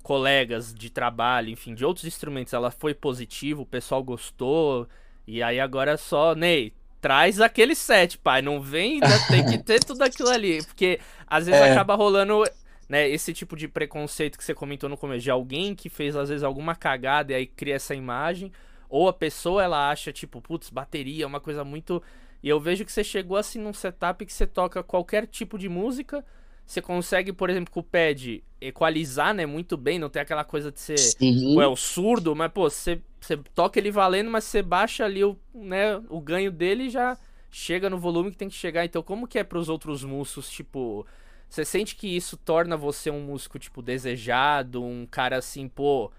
[0.01, 4.87] colegas de trabalho, enfim, de outros instrumentos, ela foi positiva, o pessoal gostou.
[5.27, 8.41] E aí agora é só, Ney, traz aquele set, pai.
[8.41, 10.63] Não vem, ainda tem que ter tudo aquilo ali.
[10.65, 11.71] Porque às vezes é.
[11.71, 12.43] acaba rolando
[12.87, 16.29] né, esse tipo de preconceito que você comentou no começo, de alguém que fez às
[16.29, 18.51] vezes alguma cagada e aí cria essa imagem,
[18.89, 22.01] ou a pessoa ela acha tipo, putz, bateria é uma coisa muito
[22.41, 25.67] e eu vejo que você chegou assim num setup que você toca qualquer tipo de
[25.67, 26.25] música,
[26.69, 30.71] você consegue, por exemplo, com o pad equalizar, né, muito bem, não tem aquela coisa
[30.71, 31.59] de ser uhum.
[31.59, 35.35] é o surdo, mas pô, você, você toca ele valendo, mas você baixa ali o,
[35.51, 37.17] né, o ganho dele e já
[37.49, 38.85] chega no volume que tem que chegar.
[38.85, 41.07] Então, como que é para os outros músicos, tipo,
[41.49, 46.11] você sente que isso torna você um músico, tipo, desejado, um cara assim, pô,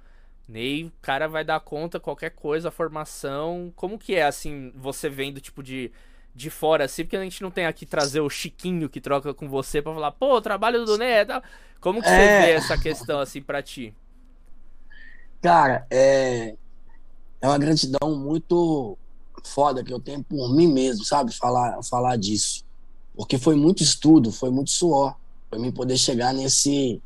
[0.48, 3.72] Ney, o cara vai dar conta qualquer coisa, a formação.
[3.76, 5.92] Como que é, assim, você vendo, tipo, de,
[6.34, 9.48] de fora, assim, porque a gente não tem aqui trazer o Chiquinho que troca com
[9.48, 11.42] você pra falar, pô, o trabalho do Ney é tal.
[11.80, 12.10] Como que é...
[12.10, 13.94] você vê essa questão, assim, pra ti?
[15.40, 16.54] Cara, é.
[17.40, 18.98] É uma gratidão muito
[19.44, 21.34] foda que eu tenho por mim mesmo, sabe?
[21.34, 22.64] Falar, falar disso.
[23.14, 25.16] Porque foi muito estudo, foi muito suor
[25.48, 27.02] para mim poder chegar nesse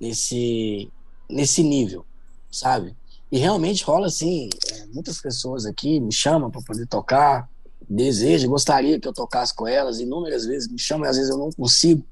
[0.00, 0.90] nesse
[1.28, 2.06] nesse nível,
[2.50, 2.96] sabe?
[3.30, 7.48] E realmente rola assim, é, muitas pessoas aqui me chamam para poder tocar,
[7.88, 11.38] desejam, gostaria que eu tocasse com elas, inúmeras vezes me chamam, e às vezes eu
[11.38, 12.04] não consigo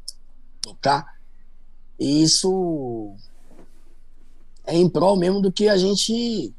[0.60, 1.06] tocar.
[1.98, 3.14] E isso
[4.64, 6.54] é em prol mesmo do que a gente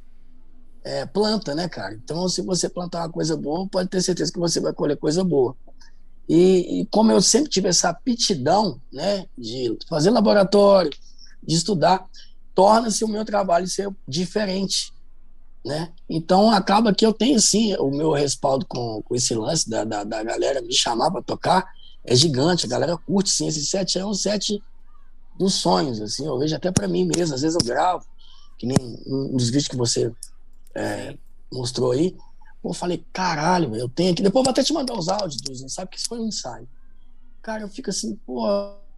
[0.83, 1.93] é, planta, né, cara?
[1.93, 5.23] Então, se você plantar uma coisa boa, pode ter certeza que você vai colher coisa
[5.23, 5.55] boa.
[6.27, 10.91] E, e, como eu sempre tive essa aptidão né, de fazer laboratório,
[11.41, 12.05] de estudar,
[12.55, 14.92] torna-se o meu trabalho ser diferente.
[15.65, 15.93] Né?
[16.09, 20.03] Então acaba que eu tenho sim o meu respaldo com, com esse lance da, da,
[20.03, 21.65] da galera me chamar para tocar
[22.05, 24.61] é gigante, a galera curte sim, esse set é um set
[25.39, 28.05] dos sonhos, assim, eu vejo até para mim mesmo, às vezes eu gravo,
[28.57, 30.11] que nem um dos vídeos que você
[30.75, 31.17] é,
[31.51, 32.15] mostrou aí,
[32.63, 34.23] eu falei, caralho, eu tenho aqui.
[34.23, 36.67] Depois vou até te mandar os áudios, não sabe que isso foi um ensaio.
[37.41, 38.45] Cara, eu fico assim, pô,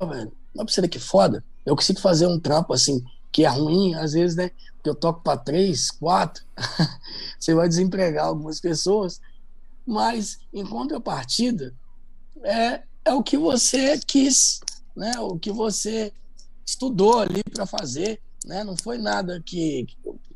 [0.01, 1.43] velho, não é pra que foda.
[1.66, 3.03] Eu consigo fazer um trampo assim,
[3.36, 4.49] que é ruim, às vezes, né?
[4.75, 6.41] Porque eu toco para três, quatro,
[7.38, 9.19] você vai desempregar algumas pessoas.
[9.86, 11.73] Mas, em contrapartida,
[12.41, 14.61] é, é o que você quis,
[14.95, 15.19] né?
[15.19, 16.13] O que você
[16.65, 18.63] estudou ali para fazer, né?
[18.63, 19.86] Não foi nada que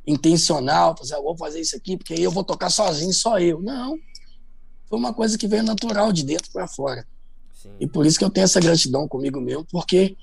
[0.06, 3.62] intencional, fazer, ah, vou fazer isso aqui porque aí eu vou tocar sozinho, só eu.
[3.62, 3.98] Não.
[4.90, 7.08] Foi uma coisa que veio natural de dentro para fora.
[7.54, 7.72] Sim.
[7.80, 10.18] E por isso que eu tenho essa gratidão comigo mesmo, porque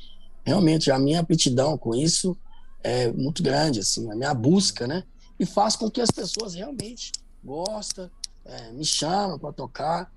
[0.44, 2.36] realmente a minha aptidão com isso
[2.86, 5.02] é muito grande, assim, a minha busca, né?
[5.40, 7.10] E faz com que as pessoas realmente
[7.42, 8.08] gostem,
[8.44, 10.12] é, me chamam para tocar.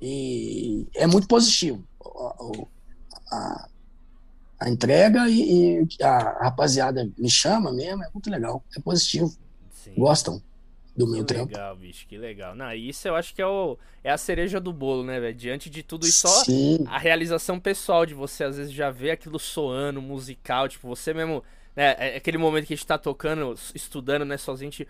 [0.00, 1.84] E é muito positivo.
[2.02, 3.68] A, a,
[4.60, 9.30] a entrega e, e, a rapaziada me chama mesmo, é muito legal, é positivo.
[9.70, 9.94] Sim.
[9.98, 10.42] Gostam
[10.96, 11.34] do meu que.
[11.34, 12.54] Que legal, bicho, que legal.
[12.54, 15.34] Não, isso eu acho que é, o, é a cereja do bolo, né, velho?
[15.34, 16.42] Diante de tudo isso, só
[16.86, 21.44] a realização pessoal de você, às vezes, já vê aquilo soando, musical, tipo, você mesmo,
[21.78, 24.88] né, é aquele momento que a gente tá tocando, estudando, né, sozinho, a gente...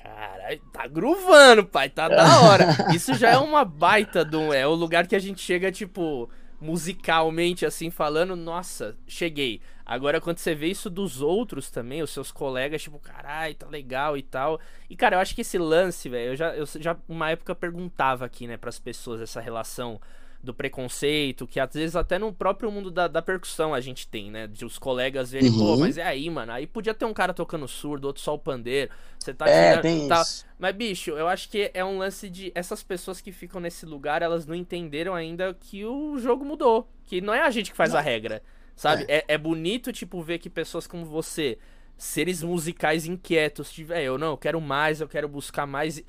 [0.00, 2.66] Caralho, tá gruvando, pai, tá da hora.
[2.94, 4.52] Isso já é uma baita do.
[4.52, 6.28] É o lugar que a gente chega, tipo
[6.60, 9.60] musicalmente, assim, falando, nossa, cheguei.
[9.84, 14.16] Agora, quando você vê isso dos outros também, os seus colegas, tipo, caralho, tá legal
[14.16, 14.60] e tal.
[14.88, 18.24] E, cara, eu acho que esse lance, velho, eu já, eu já uma época perguntava
[18.24, 20.00] aqui, né, pras pessoas essa relação
[20.42, 24.30] do preconceito, que às vezes até no próprio mundo da, da percussão a gente tem,
[24.30, 24.48] né?
[24.48, 25.58] De os colegas verem, uhum.
[25.58, 26.50] pô, mas é aí, mano.
[26.50, 28.90] Aí podia ter um cara tocando surdo, outro só o pandeiro.
[29.18, 30.20] Você tá é, tem tá...
[30.20, 30.44] isso.
[30.58, 32.50] Mas, bicho, eu acho que é um lance de.
[32.54, 36.88] Essas pessoas que ficam nesse lugar, elas não entenderam ainda que o jogo mudou.
[37.04, 37.98] Que não é a gente que faz não.
[37.98, 38.42] a regra.
[38.74, 39.04] Sabe?
[39.06, 39.18] É.
[39.18, 39.24] é.
[39.28, 41.56] É, bonito, tipo, ver que pessoas como você,
[41.96, 46.02] seres musicais inquietos, tiver, eu não, eu quero mais, eu quero buscar mais.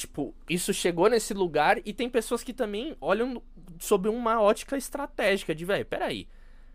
[0.00, 3.42] Tipo, isso chegou nesse lugar e tem pessoas que também olham
[3.78, 6.26] sob uma ótica estratégica de, velho, peraí.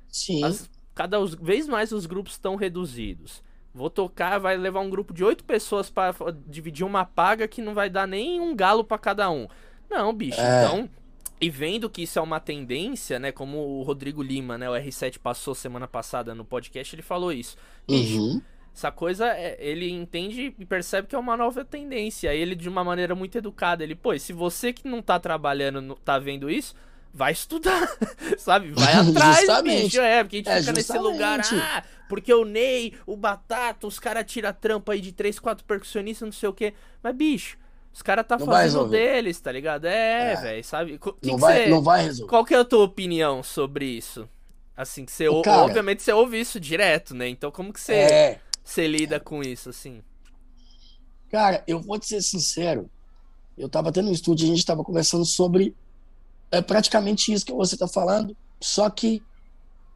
[0.07, 0.43] Sim.
[0.43, 3.43] As, cada vez mais os grupos estão reduzidos.
[3.73, 6.13] Vou tocar, vai levar um grupo de oito pessoas para
[6.45, 9.47] dividir uma paga que não vai dar nem um galo para cada um.
[9.89, 10.39] Não, bicho.
[10.39, 10.65] É.
[10.65, 10.89] Então,
[11.41, 13.31] e vendo que isso é uma tendência, né?
[13.31, 14.69] Como o Rodrigo Lima, né?
[14.69, 17.57] O R7 passou semana passada no podcast, ele falou isso.
[17.87, 18.41] Bicho, uhum.
[18.75, 22.29] Essa coisa, é, ele entende e percebe que é uma nova tendência.
[22.29, 25.81] Aí ele, de uma maneira muito educada, ele, pô, se você que não tá trabalhando,
[25.81, 26.75] não tá vendo isso,
[27.13, 27.87] vai estudar,
[28.37, 28.71] sabe?
[28.71, 29.83] Vai atrás, justamente.
[29.83, 30.01] bicho.
[30.01, 30.89] É, porque a gente é, fica justamente.
[30.89, 35.39] nesse lugar, ah, porque o Ney, o Batata, os caras tiram trampa aí de 3,
[35.39, 36.73] 4 percussionistas, não sei o quê.
[37.01, 37.57] Mas, bicho,
[37.93, 39.85] os caras tá não fazendo deles, tá ligado?
[39.85, 40.35] É, é.
[40.35, 40.99] velho, sabe?
[40.99, 41.69] Que não, que vai, cê...
[41.69, 42.29] não vai resolver.
[42.29, 44.27] Qual que é a tua opinião sobre isso?
[44.75, 45.27] Assim, que você...
[45.41, 45.61] Cara...
[45.63, 47.29] Obviamente você ouve isso direto, né?
[47.29, 47.93] Então como que você...
[47.93, 48.39] É...
[48.65, 50.01] Você lida com isso, assim?
[51.29, 52.89] Cara, eu vou te ser sincero.
[53.55, 55.75] Eu tava tendo um estúdio e a gente tava conversando sobre
[56.51, 59.21] é praticamente isso que você tá falando, só que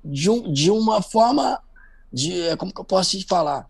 [0.03, 1.61] de, um, de uma forma
[2.11, 3.69] de é, como que eu posso te falar?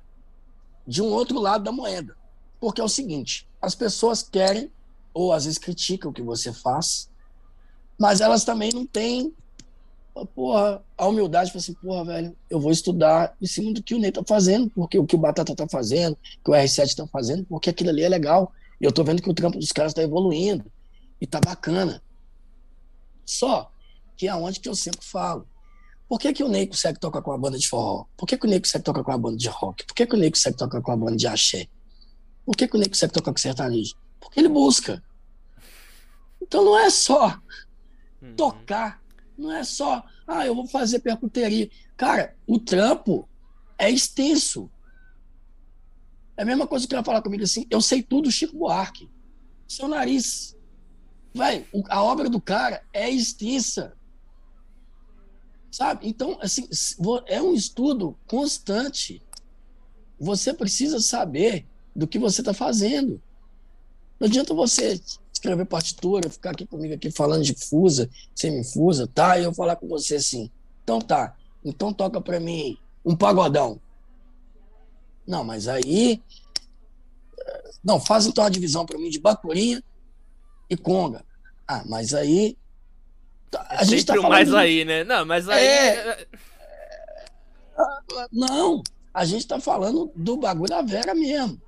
[0.86, 2.16] De um outro lado da moeda.
[2.60, 4.72] Porque é o seguinte, as pessoas querem
[5.14, 7.10] ou às vezes criticam o que você faz,
[7.98, 9.34] mas elas também não têm
[10.26, 14.00] porra, a humildade para assim, porra, velho, eu vou estudar em cima do que o
[14.00, 17.46] Ney tá fazendo, porque o que o Batata tá fazendo, que o R7 tá fazendo,
[17.46, 18.52] porque aquilo ali é legal.
[18.80, 20.72] E eu tô vendo que o trampo dos caras tá evoluindo
[21.20, 22.02] e tá bacana.
[23.26, 23.72] Só
[24.16, 25.48] que é onde que eu sempre falo.
[26.08, 28.06] Por que, que o Ney consegue tocar com a banda de forró?
[28.18, 29.86] Por que, que o Ney consegue tocar com a banda de rock?
[29.86, 31.68] Por que, que o Ney consegue tocar com a banda de axé?
[32.46, 33.96] Por que, que o Ney consegue tocar com sertanejo?
[34.20, 35.04] Porque ele busca.
[36.42, 37.40] Então não é só
[38.22, 38.36] uhum.
[38.36, 39.00] tocar
[39.40, 41.70] não é só, ah, eu vou fazer percuteria.
[41.96, 43.28] Cara, o trampo
[43.78, 44.70] é extenso.
[46.36, 49.10] É a mesma coisa que ele falar comigo assim, eu sei tudo Chico Buarque.
[49.68, 50.58] Seu nariz.
[51.34, 53.94] Vai, a obra do cara é extensa.
[55.72, 56.08] Sabe?
[56.08, 56.68] Então, assim,
[57.28, 59.22] é um estudo constante.
[60.20, 61.66] Você precisa saber
[61.96, 63.22] do que você está fazendo.
[64.20, 65.00] Não adianta você
[65.40, 69.40] escrever partitura, ficar aqui comigo aqui falando de fusa, semifusa, tá?
[69.40, 70.52] E eu falar com você assim,
[70.84, 73.80] então tá, então toca para mim um pagodão.
[75.26, 76.22] Não, mas aí
[77.84, 79.82] não, faz então uma divisão para mim de bacurinha
[80.70, 81.24] e conga.
[81.68, 82.58] Ah, mas aí
[83.50, 85.04] tá, a é gente tá falando mais aí, né?
[85.04, 86.28] Não, mas aí é...
[88.32, 88.84] Não,
[89.14, 91.62] a gente tá falando do bagulho da Vera mesmo.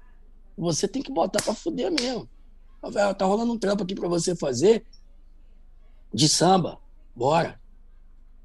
[0.58, 2.28] Você tem que botar para fuder mesmo.
[3.18, 4.86] Tá rolando um trampo aqui para você fazer
[6.14, 6.80] de samba.
[7.16, 7.60] Bora.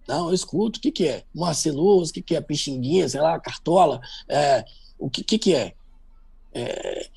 [0.06, 0.78] Não, eu escuto.
[0.78, 1.24] O que, que é?
[1.34, 2.40] Marceluz, o que, que é?
[2.40, 4.00] Pixinguinha, sei lá, cartola.
[4.28, 4.64] É,
[4.98, 5.74] o que, que, que é?
[6.52, 7.10] É,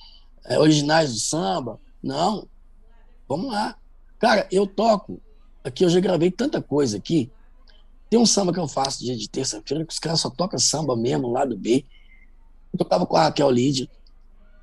[0.46, 0.60] é?
[0.60, 1.80] Originais do samba?
[2.02, 2.48] Não.
[3.28, 3.78] Vamos lá.
[4.18, 5.22] Cara, eu toco.
[5.64, 7.32] Aqui eu já gravei tanta coisa aqui.
[8.10, 10.96] Tem um samba que eu faço dia de terça-feira que os caras só tocam samba
[10.96, 11.86] mesmo, lá do B.
[12.74, 13.88] Eu tocava com a Raquel Lídia,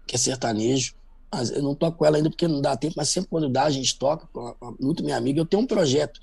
[0.06, 0.94] que é sertanejo.
[1.30, 3.64] Mas eu não toco com ela ainda porque não dá tempo, mas sempre quando dá
[3.64, 4.28] a gente toca,
[4.80, 5.40] muito minha amiga.
[5.40, 6.20] Eu tenho um projeto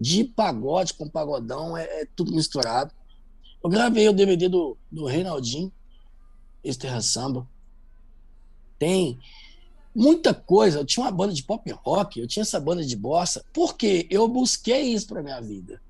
[0.00, 2.92] de pagode com pagodão, é, é tudo misturado.
[3.62, 5.72] Eu gravei o DVD do, do Reinaldinho,
[6.62, 7.46] esse Terra Samba.
[8.78, 9.18] Tem
[9.94, 10.80] muita coisa.
[10.80, 14.28] Eu tinha uma banda de pop rock, eu tinha essa banda de bossa, porque eu
[14.28, 15.80] busquei isso para minha vida.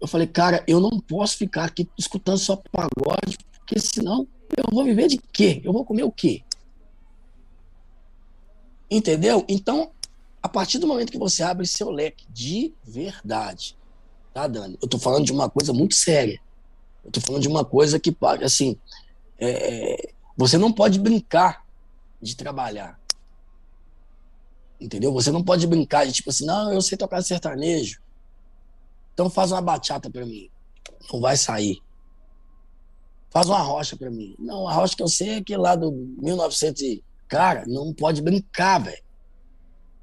[0.00, 4.84] Eu falei, cara, eu não posso ficar aqui escutando só pagode, porque senão eu vou
[4.84, 5.60] viver de quê?
[5.64, 6.42] Eu vou comer o quê?
[8.90, 9.44] Entendeu?
[9.48, 9.92] Então,
[10.42, 13.76] a partir do momento que você abre seu leque de verdade,
[14.34, 14.78] tá, Dani?
[14.82, 16.40] Eu tô falando de uma coisa muito séria.
[17.04, 18.76] Eu tô falando de uma coisa que, assim,
[19.38, 21.64] é, você não pode brincar
[22.20, 22.98] de trabalhar.
[24.80, 25.12] Entendeu?
[25.12, 28.00] Você não pode brincar de tipo assim, não, eu sei tocar sertanejo.
[29.12, 30.50] Então faz uma bachata para mim.
[31.12, 31.82] Não vai sair.
[33.30, 34.34] Faz uma rocha para mim.
[34.38, 38.82] Não, a rocha que eu sei é aquele lá do 1900 Cara, não pode brincar,
[38.82, 39.00] velho.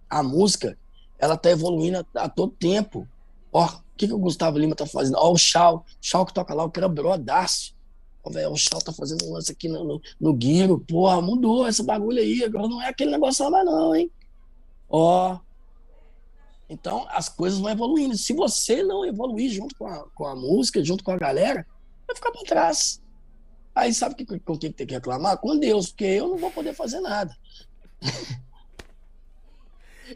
[0.10, 0.78] A música,
[1.20, 3.06] ela tá evoluindo a, a todo tempo.
[3.52, 5.18] Ó, o que, que o Gustavo Lima tá fazendo?
[5.18, 7.76] Ó, o Chau, Chau que toca lá, o cara brodaço.
[8.24, 10.80] Ó, velho, o Chau tá fazendo um lance aqui no, no, no Guiro.
[10.80, 12.46] Porra, mudou esse bagulho aí.
[12.46, 14.10] Agora não é aquele negócio lá, não, hein?
[14.88, 15.38] Ó.
[16.70, 18.18] Então, as coisas vão evoluindo.
[18.18, 21.68] Se você não evoluir junto com a, com a música, junto com a galera,
[22.08, 23.02] vai ficar para trás.
[23.78, 25.38] Aí sabe que, com quem tem que reclamar?
[25.38, 27.38] Com Deus, porque eu não vou poder fazer nada.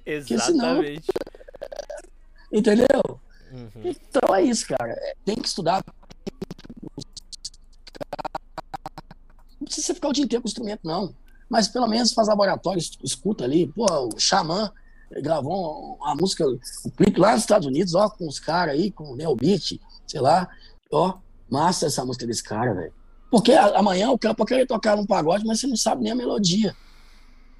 [0.03, 1.05] Exatamente.
[1.05, 2.51] Senão...
[2.51, 3.21] Entendeu?
[3.51, 3.81] Uhum.
[3.85, 4.91] Então é isso, cara.
[4.91, 5.83] É, tem que estudar.
[9.59, 11.15] Não precisa ficar o dia inteiro com o instrumento, não.
[11.47, 13.67] Mas pelo menos faz laboratório, escuta ali.
[13.67, 14.71] Pô, o Xamã
[15.21, 19.11] gravou a música, o clipe lá nos Estados Unidos, ó, com os caras aí, com
[19.11, 20.49] o Neo Beat, sei lá.
[20.91, 23.00] Ó, massa essa música desse cara, velho.
[23.31, 26.15] Porque amanhã o cara pode querer tocar um pagode, mas você não sabe nem a
[26.15, 26.75] melodia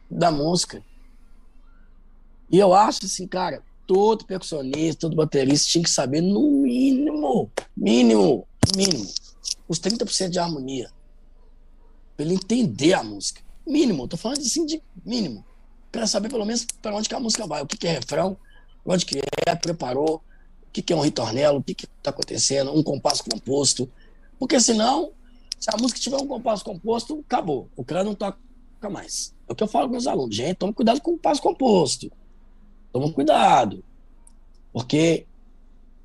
[0.09, 0.83] da música.
[2.51, 8.45] E eu acho assim, cara, todo percussionista, todo baterista tinha que saber, no mínimo, mínimo,
[8.75, 9.09] mínimo,
[9.65, 10.91] os 30% de harmonia.
[12.17, 13.41] Pra ele entender a música.
[13.65, 15.45] Mínimo, tô falando assim de mínimo.
[15.89, 18.35] Pra saber pelo menos para onde que a música vai, o que, que é refrão,
[18.85, 20.15] onde que é, preparou,
[20.67, 23.89] o que, que é um ritornelo, o que está acontecendo, um compasso composto.
[24.37, 25.13] Porque senão,
[25.61, 27.69] se a música tiver um compasso composto, acabou.
[27.75, 28.35] O cara não toca
[28.89, 29.31] mais.
[29.47, 30.35] É o que eu falo com meus alunos.
[30.35, 32.11] Gente, toma cuidado com o compasso composto.
[32.91, 33.83] Toma cuidado.
[34.73, 35.27] Porque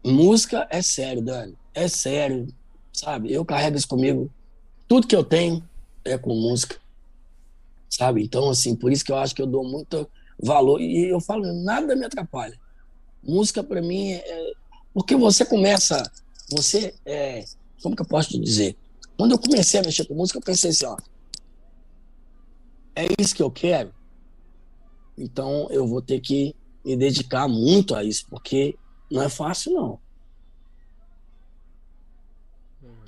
[0.05, 1.57] música é sério, Dani.
[1.73, 2.47] É sério.
[2.93, 3.33] Sabe?
[3.33, 4.31] Eu carrego isso comigo.
[4.87, 5.67] Tudo que eu tenho
[6.05, 6.77] é com música.
[7.89, 8.23] Sabe?
[8.23, 10.07] Então, assim, por isso que eu acho que eu dou muito
[10.39, 10.83] valor.
[10.83, 12.61] E eu falo, nada me atrapalha.
[13.23, 14.53] Música, para mim, é.
[14.93, 16.13] Porque você começa.
[16.51, 17.43] Você é.
[17.83, 18.77] Como que eu posso te dizer?
[19.17, 20.97] Quando eu comecei a mexer com música, eu pensei assim, ó,
[22.95, 23.95] é isso que eu quero,
[25.17, 26.55] então eu vou ter que
[26.85, 28.79] me dedicar muito a isso, porque
[29.11, 30.01] não é fácil, não.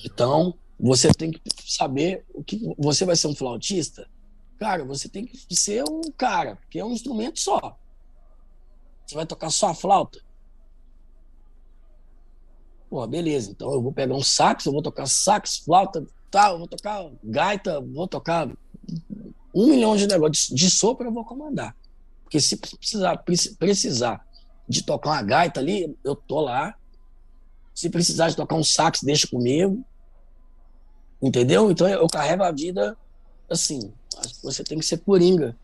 [0.04, 4.09] Então, você tem que saber o que você vai ser um flautista.
[4.59, 7.78] Cara, você tem que ser um cara, porque é um instrumento só.
[9.06, 10.20] Você vai tocar só a flauta?
[12.89, 13.51] Pô, beleza.
[13.51, 17.11] Então eu vou pegar um sax, eu vou tocar sax, flauta, tal, eu vou tocar
[17.22, 18.49] gaita, vou tocar
[19.55, 21.74] um milhão de negócios de sopro eu vou comandar.
[22.22, 23.16] Porque se precisar,
[23.59, 24.26] precisar
[24.68, 26.74] de tocar uma gaita ali, eu tô lá.
[27.74, 29.84] Se precisar de tocar um sax, deixa comigo.
[31.22, 31.70] Entendeu?
[31.70, 32.97] Então eu carrego a vida
[33.49, 33.93] assim.
[34.43, 35.57] Você tem que ser coringa.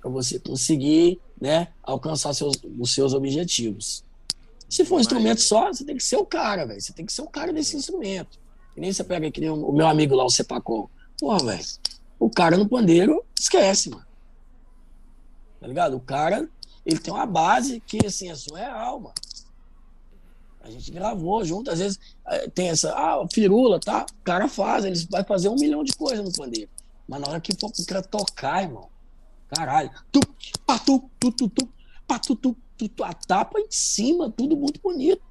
[0.00, 4.03] Para você conseguir né, alcançar seus, os seus objetivos.
[4.74, 6.80] Se for um instrumento só, você tem que ser o cara, velho.
[6.80, 8.40] Você tem que ser o cara desse instrumento.
[8.76, 10.90] E nem você pega aqui o meu amigo lá, o Cepacol.
[11.16, 11.64] Porra, velho.
[12.18, 14.04] O cara no pandeiro esquece, mano.
[15.60, 15.96] Tá ligado?
[15.96, 16.50] O cara,
[16.84, 19.14] ele tem uma base que, assim, é surreal, mano.
[20.60, 24.04] A gente gravou junto, às vezes eh, tem essa, ah, firula, tá?
[24.10, 26.70] O cara faz, ele vai fazer um milhão de coisas no pandeiro.
[27.06, 28.88] Mas na hora que for pro cara tocar, irmão,
[29.54, 30.18] caralho, tu,
[30.66, 31.68] patu, tu, tu, tu,
[32.08, 32.88] patu, tu, tu,
[33.26, 35.22] tapa em cima, tudo muito bonito.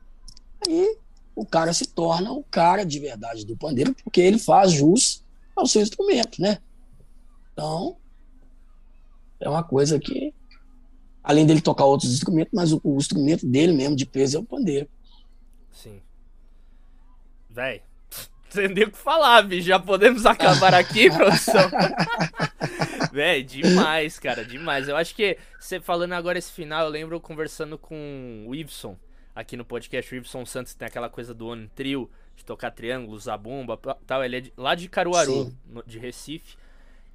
[0.65, 0.97] Aí
[1.35, 5.23] o cara se torna o cara de verdade do pandeiro, porque ele faz jus
[5.55, 6.59] ao seu instrumento, né?
[7.51, 7.97] Então,
[9.39, 10.33] é uma coisa que,
[11.23, 14.43] além dele tocar outros instrumentos, mas o, o instrumento dele mesmo de peso é o
[14.43, 14.87] pandeiro.
[15.71, 16.01] Sim.
[17.49, 17.81] Véi,
[18.49, 19.67] tem o que falar, bicho.
[19.67, 21.69] Já podemos acabar aqui, produção.
[23.13, 24.87] Véi, demais, cara, demais.
[24.87, 28.97] Eu acho que você falando agora esse final, eu lembro conversando com o Ibson
[29.35, 30.11] aqui no podcast.
[30.11, 34.23] O Ibson Santos tem aquela coisa do One Trio, de tocar triângulos, a bomba tal.
[34.23, 36.57] Ele é de, lá de Caruaru, no, de Recife.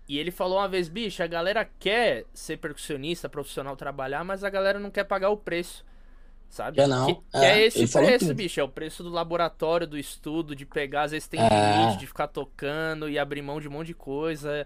[0.07, 4.51] E ele falou uma vez, bicho, a galera quer ser percussionista, profissional, trabalhar, mas a
[4.51, 5.85] galera não quer pagar o preço.
[6.49, 6.87] Sabe?
[6.87, 7.07] Não.
[7.07, 8.61] Que, é, que é esse preço, bicho.
[8.61, 11.81] É o preço do laboratório, do estudo, de pegar, às vezes tem é.
[11.81, 14.65] limite, de ficar tocando e abrir mão de um monte de coisa.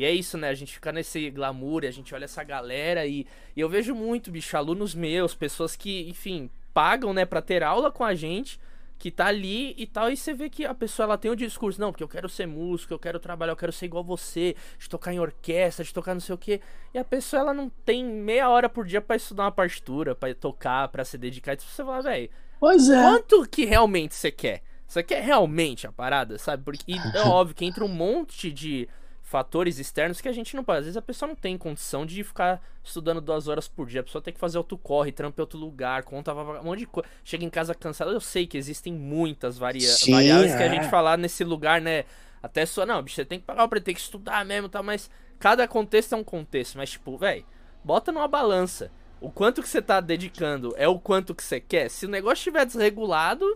[0.00, 0.48] E é isso, né?
[0.48, 4.30] A gente fica nesse glamour, a gente olha essa galera e, e eu vejo muito,
[4.30, 8.58] bicho, alunos meus, pessoas que, enfim, pagam, né, pra ter aula com a gente
[8.98, 11.36] que tá ali e tal, e você vê que a pessoa ela tem o um
[11.36, 14.56] discurso, não, porque eu quero ser músico, eu quero trabalhar, eu quero ser igual você,
[14.78, 16.62] de tocar em orquestra, de tocar não sei o que.
[16.94, 20.34] E a pessoa ela não tem meia hora por dia para estudar uma partitura, para
[20.34, 21.52] tocar, para se dedicar.
[21.52, 23.02] E você fala, velho, pois é.
[23.02, 24.62] quanto que realmente você quer?
[24.86, 26.64] Você quer realmente a parada, sabe?
[26.64, 28.88] Porque é óbvio que entra um monte de
[29.30, 30.80] fatores externos que a gente não pode.
[30.80, 34.00] Às vezes a pessoa não tem condição de ficar estudando duas horas por dia.
[34.00, 36.86] A pessoa tem que fazer outro corre, trampa em outro lugar, conta um monte de
[36.86, 37.08] coisa.
[37.22, 38.10] Chega em casa cansado.
[38.10, 40.56] Eu sei que existem muitas varia Sim, variáveis é.
[40.56, 40.88] que a gente é.
[40.88, 42.06] falar nesse lugar, né?
[42.42, 44.82] Até só, não, bicho, você tem que pagar o preço, tem que estudar mesmo, tá?
[44.82, 45.08] Mas
[45.38, 46.76] cada contexto é um contexto.
[46.76, 47.46] Mas, tipo, velho,
[47.84, 48.90] bota numa balança.
[49.20, 51.88] O quanto que você tá dedicando é o quanto que você quer.
[51.88, 53.46] Se o negócio estiver desregulado,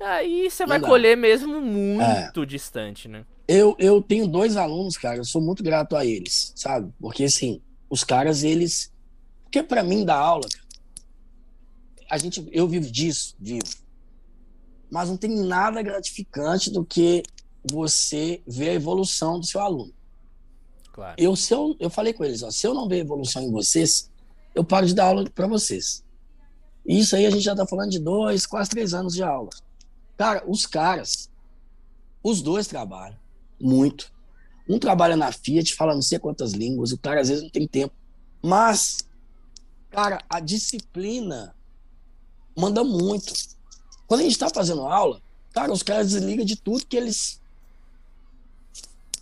[0.00, 2.46] aí você vai colher mesmo muito é.
[2.46, 3.24] distante, né?
[3.46, 6.92] Eu, eu tenho dois alunos, cara, eu sou muito grato a eles, sabe?
[6.98, 8.90] Porque, assim, os caras, eles.
[9.42, 10.48] Porque, para mim, da aula,
[12.08, 13.66] a gente, eu vivo disso, vivo.
[14.90, 17.22] Mas não tem nada gratificante do que
[17.70, 19.92] você ver a evolução do seu aluno.
[20.92, 21.14] Claro.
[21.18, 24.10] Eu, se eu, eu falei com eles, ó, se eu não ver evolução em vocês,
[24.54, 26.02] eu paro de dar aula para vocês.
[26.86, 29.50] Isso aí a gente já tá falando de dois, quase três anos de aula.
[30.16, 31.28] Cara, os caras,
[32.22, 33.23] os dois trabalham
[33.60, 34.12] muito.
[34.68, 37.66] Um trabalha na Fiat, fala não sei quantas línguas, o cara às vezes não tem
[37.66, 37.94] tempo.
[38.42, 38.98] Mas,
[39.90, 41.54] cara, a disciplina
[42.56, 43.32] manda muito.
[44.06, 45.20] Quando a gente está fazendo aula,
[45.52, 47.40] cara, os caras desligam de tudo que eles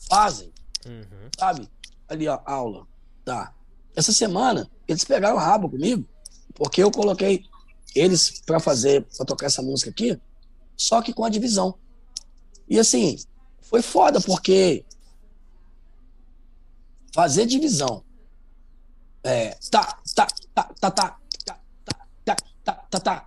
[0.09, 0.53] fazem.
[0.87, 1.29] Uhum.
[1.39, 1.69] Sabe?
[2.09, 2.87] Ali, ó, aula.
[3.25, 3.55] Tá.
[3.95, 6.07] Essa semana, eles pegaram o rabo comigo,
[6.55, 7.45] porque eu coloquei
[7.95, 10.19] eles para fazer, para tocar essa música aqui,
[10.77, 11.75] só que com a divisão.
[12.69, 13.17] E assim,
[13.73, 14.85] foi foda, porque
[17.15, 18.05] fazer divisão.
[19.25, 21.57] É, tá, tá, tá, tá, tá, tá, tá,
[22.27, 23.27] tá, tá, tá, tá, tá,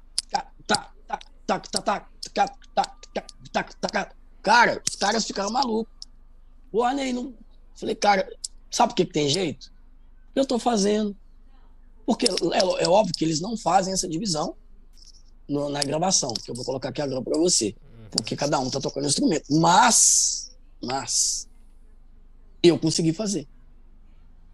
[3.51, 5.91] tá, tá, tá, Cara, os caras ficaram malucos.
[6.71, 7.33] O Arney não.
[7.73, 8.31] Falei, cara,
[8.69, 9.73] sabe por que, que tem jeito?
[10.35, 11.17] Eu tô fazendo.
[12.05, 14.55] Porque é, é óbvio que eles não fazem essa divisão
[15.49, 17.75] no, na gravação, que eu vou colocar aqui agora para você.
[18.15, 19.45] Porque cada um está tocando um instrumento.
[19.51, 21.49] Mas, mas,
[22.63, 23.45] eu consegui fazer.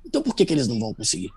[0.03, 1.31] Então por que, que eles não vão conseguir?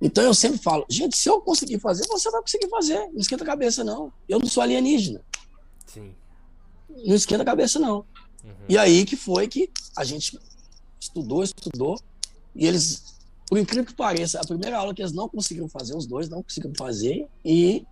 [0.00, 2.98] Então eu sempre falo, gente, se eu conseguir fazer, você vai conseguir fazer.
[3.12, 4.10] Não esquenta a cabeça, não.
[4.26, 5.20] Eu não sou alienígena.
[5.86, 6.14] Sim.
[6.88, 7.98] Não esquenta a cabeça, não.
[8.42, 8.54] Uhum.
[8.68, 10.38] E aí que foi que a gente
[10.98, 12.00] estudou, estudou,
[12.54, 13.16] e eles,
[13.46, 16.42] por incrível que pareça, a primeira aula que eles não conseguiram fazer, os dois não
[16.42, 17.86] conseguiram fazer, e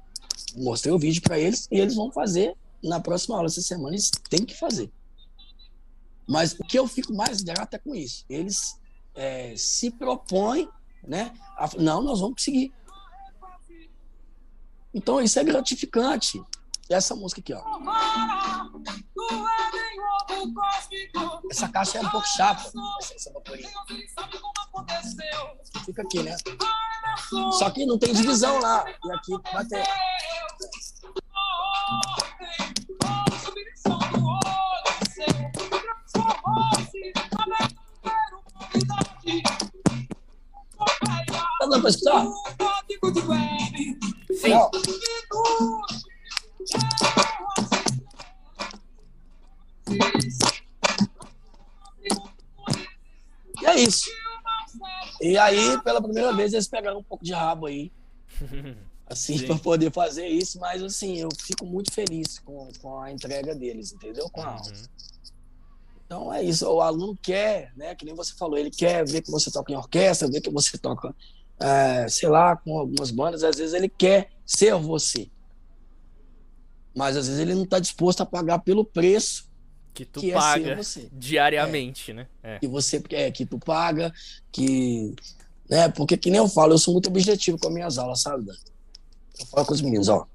[0.56, 4.10] mostrei o vídeo para eles, e eles vão fazer na próxima aula essa semana, eles
[4.28, 4.90] têm que fazer.
[6.26, 8.24] Mas o que eu fico mais grato é com isso.
[8.28, 8.78] Eles
[9.14, 10.68] é, se propõem,
[11.06, 11.32] né?
[11.56, 12.72] A, não, nós vamos conseguir.
[14.94, 16.40] Então isso é gratificante.
[16.90, 17.62] Essa música aqui, ó.
[21.48, 22.68] Essa caixa é um pouco chata.
[23.00, 23.32] Essa, essa
[25.84, 26.36] Fica aqui, né?
[27.52, 28.84] Só que não tem divisão lá.
[29.04, 29.84] E aqui vai ter.
[41.60, 42.26] Tá dando pra escutar?
[44.40, 44.54] Sim.
[53.60, 54.10] E é isso.
[55.20, 57.92] E aí, pela primeira vez, eles pegaram um pouco de rabo aí.
[59.06, 63.56] Assim, para poder fazer isso, mas assim, eu fico muito feliz com, com a entrega
[63.56, 64.30] deles, entendeu?
[64.30, 64.62] Com a aula.
[64.68, 64.84] Uhum.
[66.06, 67.92] Então é isso, o aluno quer, né?
[67.96, 70.78] Que nem você falou, ele quer ver que você toca em orquestra, ver que você
[70.78, 71.12] toca,
[71.58, 75.28] é, sei lá, com algumas bandas, às vezes ele quer ser você.
[76.94, 79.48] Mas às vezes ele não está disposto a pagar pelo preço
[79.94, 82.28] que tu que paga é diariamente, é, né?
[82.42, 82.58] É.
[82.58, 84.12] Que você é, que tu paga,
[84.50, 85.14] que.
[85.68, 88.44] Né, porque que nem eu falo, eu sou muito objetivo com as minhas aulas, sabe,
[88.44, 88.56] Dan?
[89.38, 90.26] Eu falo com os meninos, ó.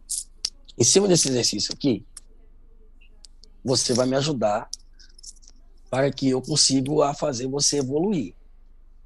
[0.78, 2.06] Em cima desse exercício aqui,
[3.64, 4.70] você vai me ajudar
[5.90, 8.34] para que eu consiga fazer você evoluir.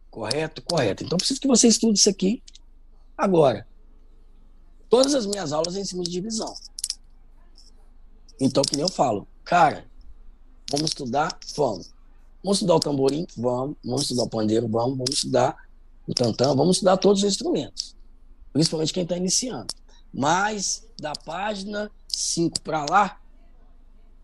[0.10, 0.62] Correto?
[0.62, 1.04] Correto.
[1.04, 2.42] Então, preciso que você estude isso aqui
[3.18, 3.68] agora.
[4.90, 6.54] Todas as minhas aulas em cima de divisão.
[8.40, 9.86] Então, que nem eu falo, cara,
[10.72, 11.38] vamos estudar?
[11.56, 11.94] Vamos.
[12.44, 13.28] Vamos estudar o tamborim?
[13.38, 13.76] Vamos.
[13.84, 14.68] Vamos estudar o pandeiro?
[14.68, 14.98] Vamos.
[14.98, 15.58] Vamos estudar
[16.08, 16.56] o tantã?
[16.56, 17.96] Vamos estudar todos os instrumentos.
[18.54, 19.68] Principalmente quem está iniciando.
[20.14, 23.22] Mas, da página 5 para lá,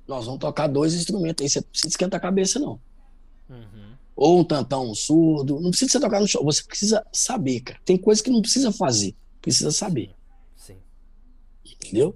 [0.08, 1.44] nós vamos tocar dois instrumentos.
[1.44, 2.80] Aí você não precisa esquentar a cabeça, não.
[3.50, 3.96] Uhum.
[4.16, 5.60] Ou um tantão, um surdo.
[5.60, 6.44] Não precisa você tocar no show.
[6.46, 7.80] Você precisa saber, cara.
[7.84, 9.16] Tem coisa que não precisa fazer.
[9.42, 10.16] Precisa saber.
[10.56, 10.78] Sim.
[11.66, 12.16] Entendeu?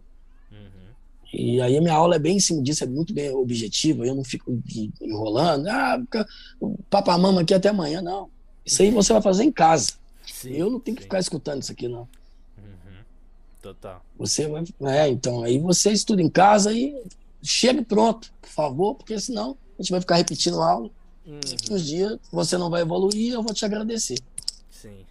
[1.34, 4.06] E aí a minha aula é bem em cima disso, é muito bem objetiva.
[4.06, 4.52] Eu não fico
[5.02, 5.68] enrolando.
[5.68, 6.02] Ah,
[6.90, 8.02] papamama aqui até amanhã.
[8.02, 8.30] Não.
[8.66, 9.94] Isso aí você vai fazer em casa.
[10.26, 10.98] Sim, eu não tenho sim.
[10.98, 12.08] que ficar escutando isso aqui, não.
[12.58, 13.04] Uhum.
[13.62, 14.04] Total.
[14.18, 14.64] Você vai.
[14.84, 16.96] É, então, aí você estuda em casa e
[17.42, 20.90] chegue pronto, por favor, porque senão a gente vai ficar repetindo a aula.
[21.26, 21.40] Uhum.
[21.72, 24.18] Uns dias você não vai evoluir eu vou te agradecer.
[24.72, 25.06] Sim.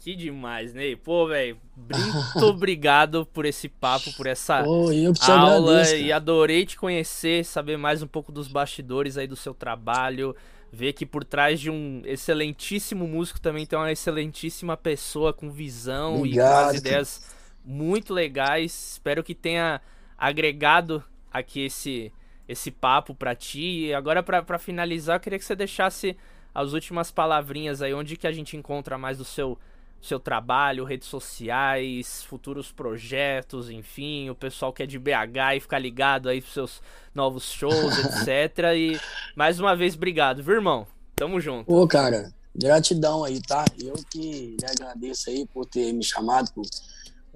[0.00, 0.96] Que demais, Ney.
[0.96, 4.90] Pô, velho, muito obrigado por esse papo, por essa Pô,
[5.28, 5.72] aula.
[5.72, 10.34] Agradeço, e adorei te conhecer, saber mais um pouco dos bastidores aí do seu trabalho.
[10.72, 16.16] Ver que por trás de um excelentíssimo músico também tem uma excelentíssima pessoa com visão
[16.16, 18.92] obrigado, e com as ideias muito legais.
[18.92, 19.82] Espero que tenha
[20.16, 22.10] agregado aqui esse
[22.48, 23.86] esse papo para ti.
[23.86, 26.16] E agora para finalizar, eu queria que você deixasse
[26.54, 29.58] as últimas palavrinhas aí, onde que a gente encontra mais do seu
[30.00, 35.78] seu trabalho, redes sociais, futuros projetos, enfim, o pessoal que é de BH e ficar
[35.78, 36.82] ligado aí pros seus
[37.14, 38.74] novos shows, etc.
[38.74, 39.00] E
[39.36, 40.86] mais uma vez, obrigado, viu, irmão?
[41.16, 41.66] Tamo junto.
[41.66, 43.64] Pô, cara, gratidão aí, tá?
[43.78, 46.64] Eu que agradeço aí por ter me chamado, por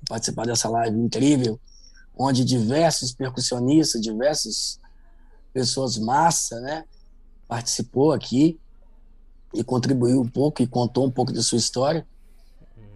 [0.09, 1.61] participar dessa live incrível
[2.17, 4.79] onde diversos percussionistas, diversas
[5.53, 6.85] pessoas massa, né,
[7.49, 8.59] participou aqui
[9.53, 12.07] e contribuiu um pouco e contou um pouco da sua história.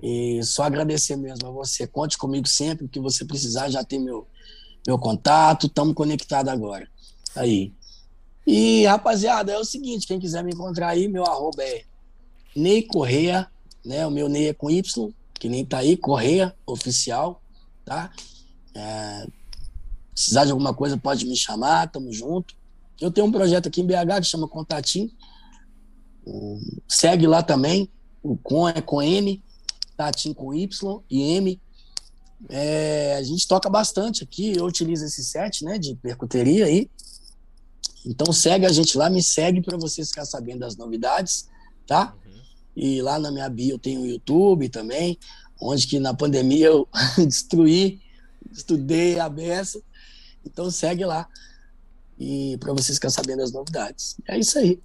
[0.03, 1.87] E só agradecer mesmo a você.
[1.87, 4.27] Conte comigo sempre que você precisar, já tem meu
[4.87, 6.89] meu contato, estamos conectados agora.
[7.37, 7.75] Aí.
[8.47, 11.85] E, rapaziada, é o seguinte, quem quiser me encontrar aí, meu arroba é
[12.57, 13.47] Ney Correia,
[13.85, 14.07] né?
[14.07, 17.43] O meu Ney é com Y, que nem tá aí, Correia Oficial,
[17.85, 18.11] tá?
[18.75, 19.27] É,
[20.15, 22.57] precisar de alguma coisa, pode me chamar, tamo junto.
[22.99, 25.13] Eu tenho um projeto aqui em BH que chama Contatim.
[26.89, 27.91] segue lá também.
[28.23, 29.43] O com é com M,
[29.99, 31.61] Tatim com Y e M.
[32.49, 34.57] É, a gente toca bastante aqui.
[34.57, 36.89] Eu utilizo esse set né, de percuteria aí.
[38.07, 41.49] Então segue a gente lá, me segue para vocês ficar sabendo das novidades,
[41.85, 42.15] tá?
[42.25, 42.41] Uhum.
[42.77, 45.19] E lá na minha bio tem o YouTube também,
[45.61, 46.89] onde que na pandemia eu
[47.19, 48.01] destruí,
[48.53, 49.83] estudei a beça.
[50.47, 51.29] Então segue lá
[52.17, 54.17] e para vocês ficar sabendo das novidades.
[54.29, 54.81] É isso aí.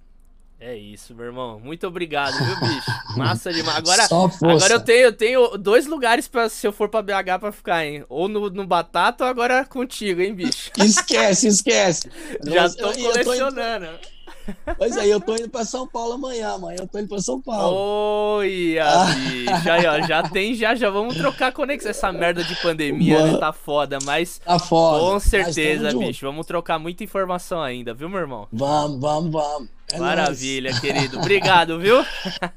[0.66, 1.60] É isso, meu irmão.
[1.62, 2.90] Muito obrigado, viu, bicho?
[3.18, 3.76] Massa demais.
[3.76, 7.52] Agora, agora eu tenho, eu tenho dois lugares para se eu for para BH para
[7.52, 8.02] ficar, hein?
[8.08, 10.70] Ou no, no Batata ou agora contigo, hein, bicho?
[10.82, 12.10] Esquece, esquece.
[12.42, 13.84] Já tô eu, colecionando.
[13.84, 14.74] Eu tô...
[14.78, 17.42] Pois aí, eu tô indo para São Paulo amanhã, amanhã eu tô indo para São
[17.42, 18.38] Paulo.
[18.38, 19.04] Oi, ah.
[19.04, 19.70] bicho.
[19.70, 21.90] Aí, ó, já tem, já, já vamos trocar conexão.
[21.90, 24.38] Essa merda de pandemia, né, tá foda, mas.
[24.38, 25.00] Tá foda.
[25.00, 26.24] Com certeza, bicho.
[26.24, 28.48] Vamos trocar muita informação ainda, viu, meu irmão?
[28.50, 29.73] Vamos, vamos, vamos.
[29.92, 30.80] É Maravilha, nóis.
[30.80, 31.18] querido.
[31.18, 32.02] Obrigado, viu?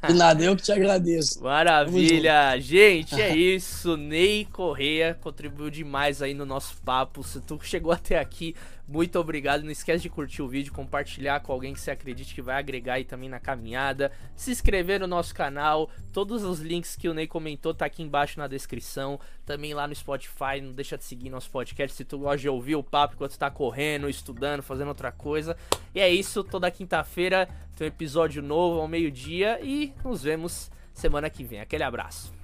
[0.07, 1.43] De nada, eu que te agradeço.
[1.43, 2.59] Maravilha.
[2.59, 3.97] Gente, é isso.
[3.97, 7.23] Ney Correia contribuiu demais aí no nosso papo.
[7.23, 8.55] Se tu chegou até aqui,
[8.87, 9.63] muito obrigado.
[9.63, 12.93] Não esquece de curtir o vídeo, compartilhar com alguém que você acredite que vai agregar
[12.93, 14.11] aí também na caminhada.
[14.33, 15.89] Se inscrever no nosso canal.
[16.13, 19.19] Todos os links que o Ney comentou tá aqui embaixo na descrição.
[19.45, 20.61] Também lá no Spotify.
[20.61, 23.51] Não deixa de seguir nosso podcast se tu gosta de ouvir o papo enquanto tá
[23.51, 25.57] correndo, estudando, fazendo outra coisa.
[25.93, 26.41] E é isso.
[26.41, 29.59] Toda quinta-feira tem um episódio novo ao meio-dia.
[29.61, 31.59] E nos vemos semana que vem.
[31.59, 32.36] Aquele abraço.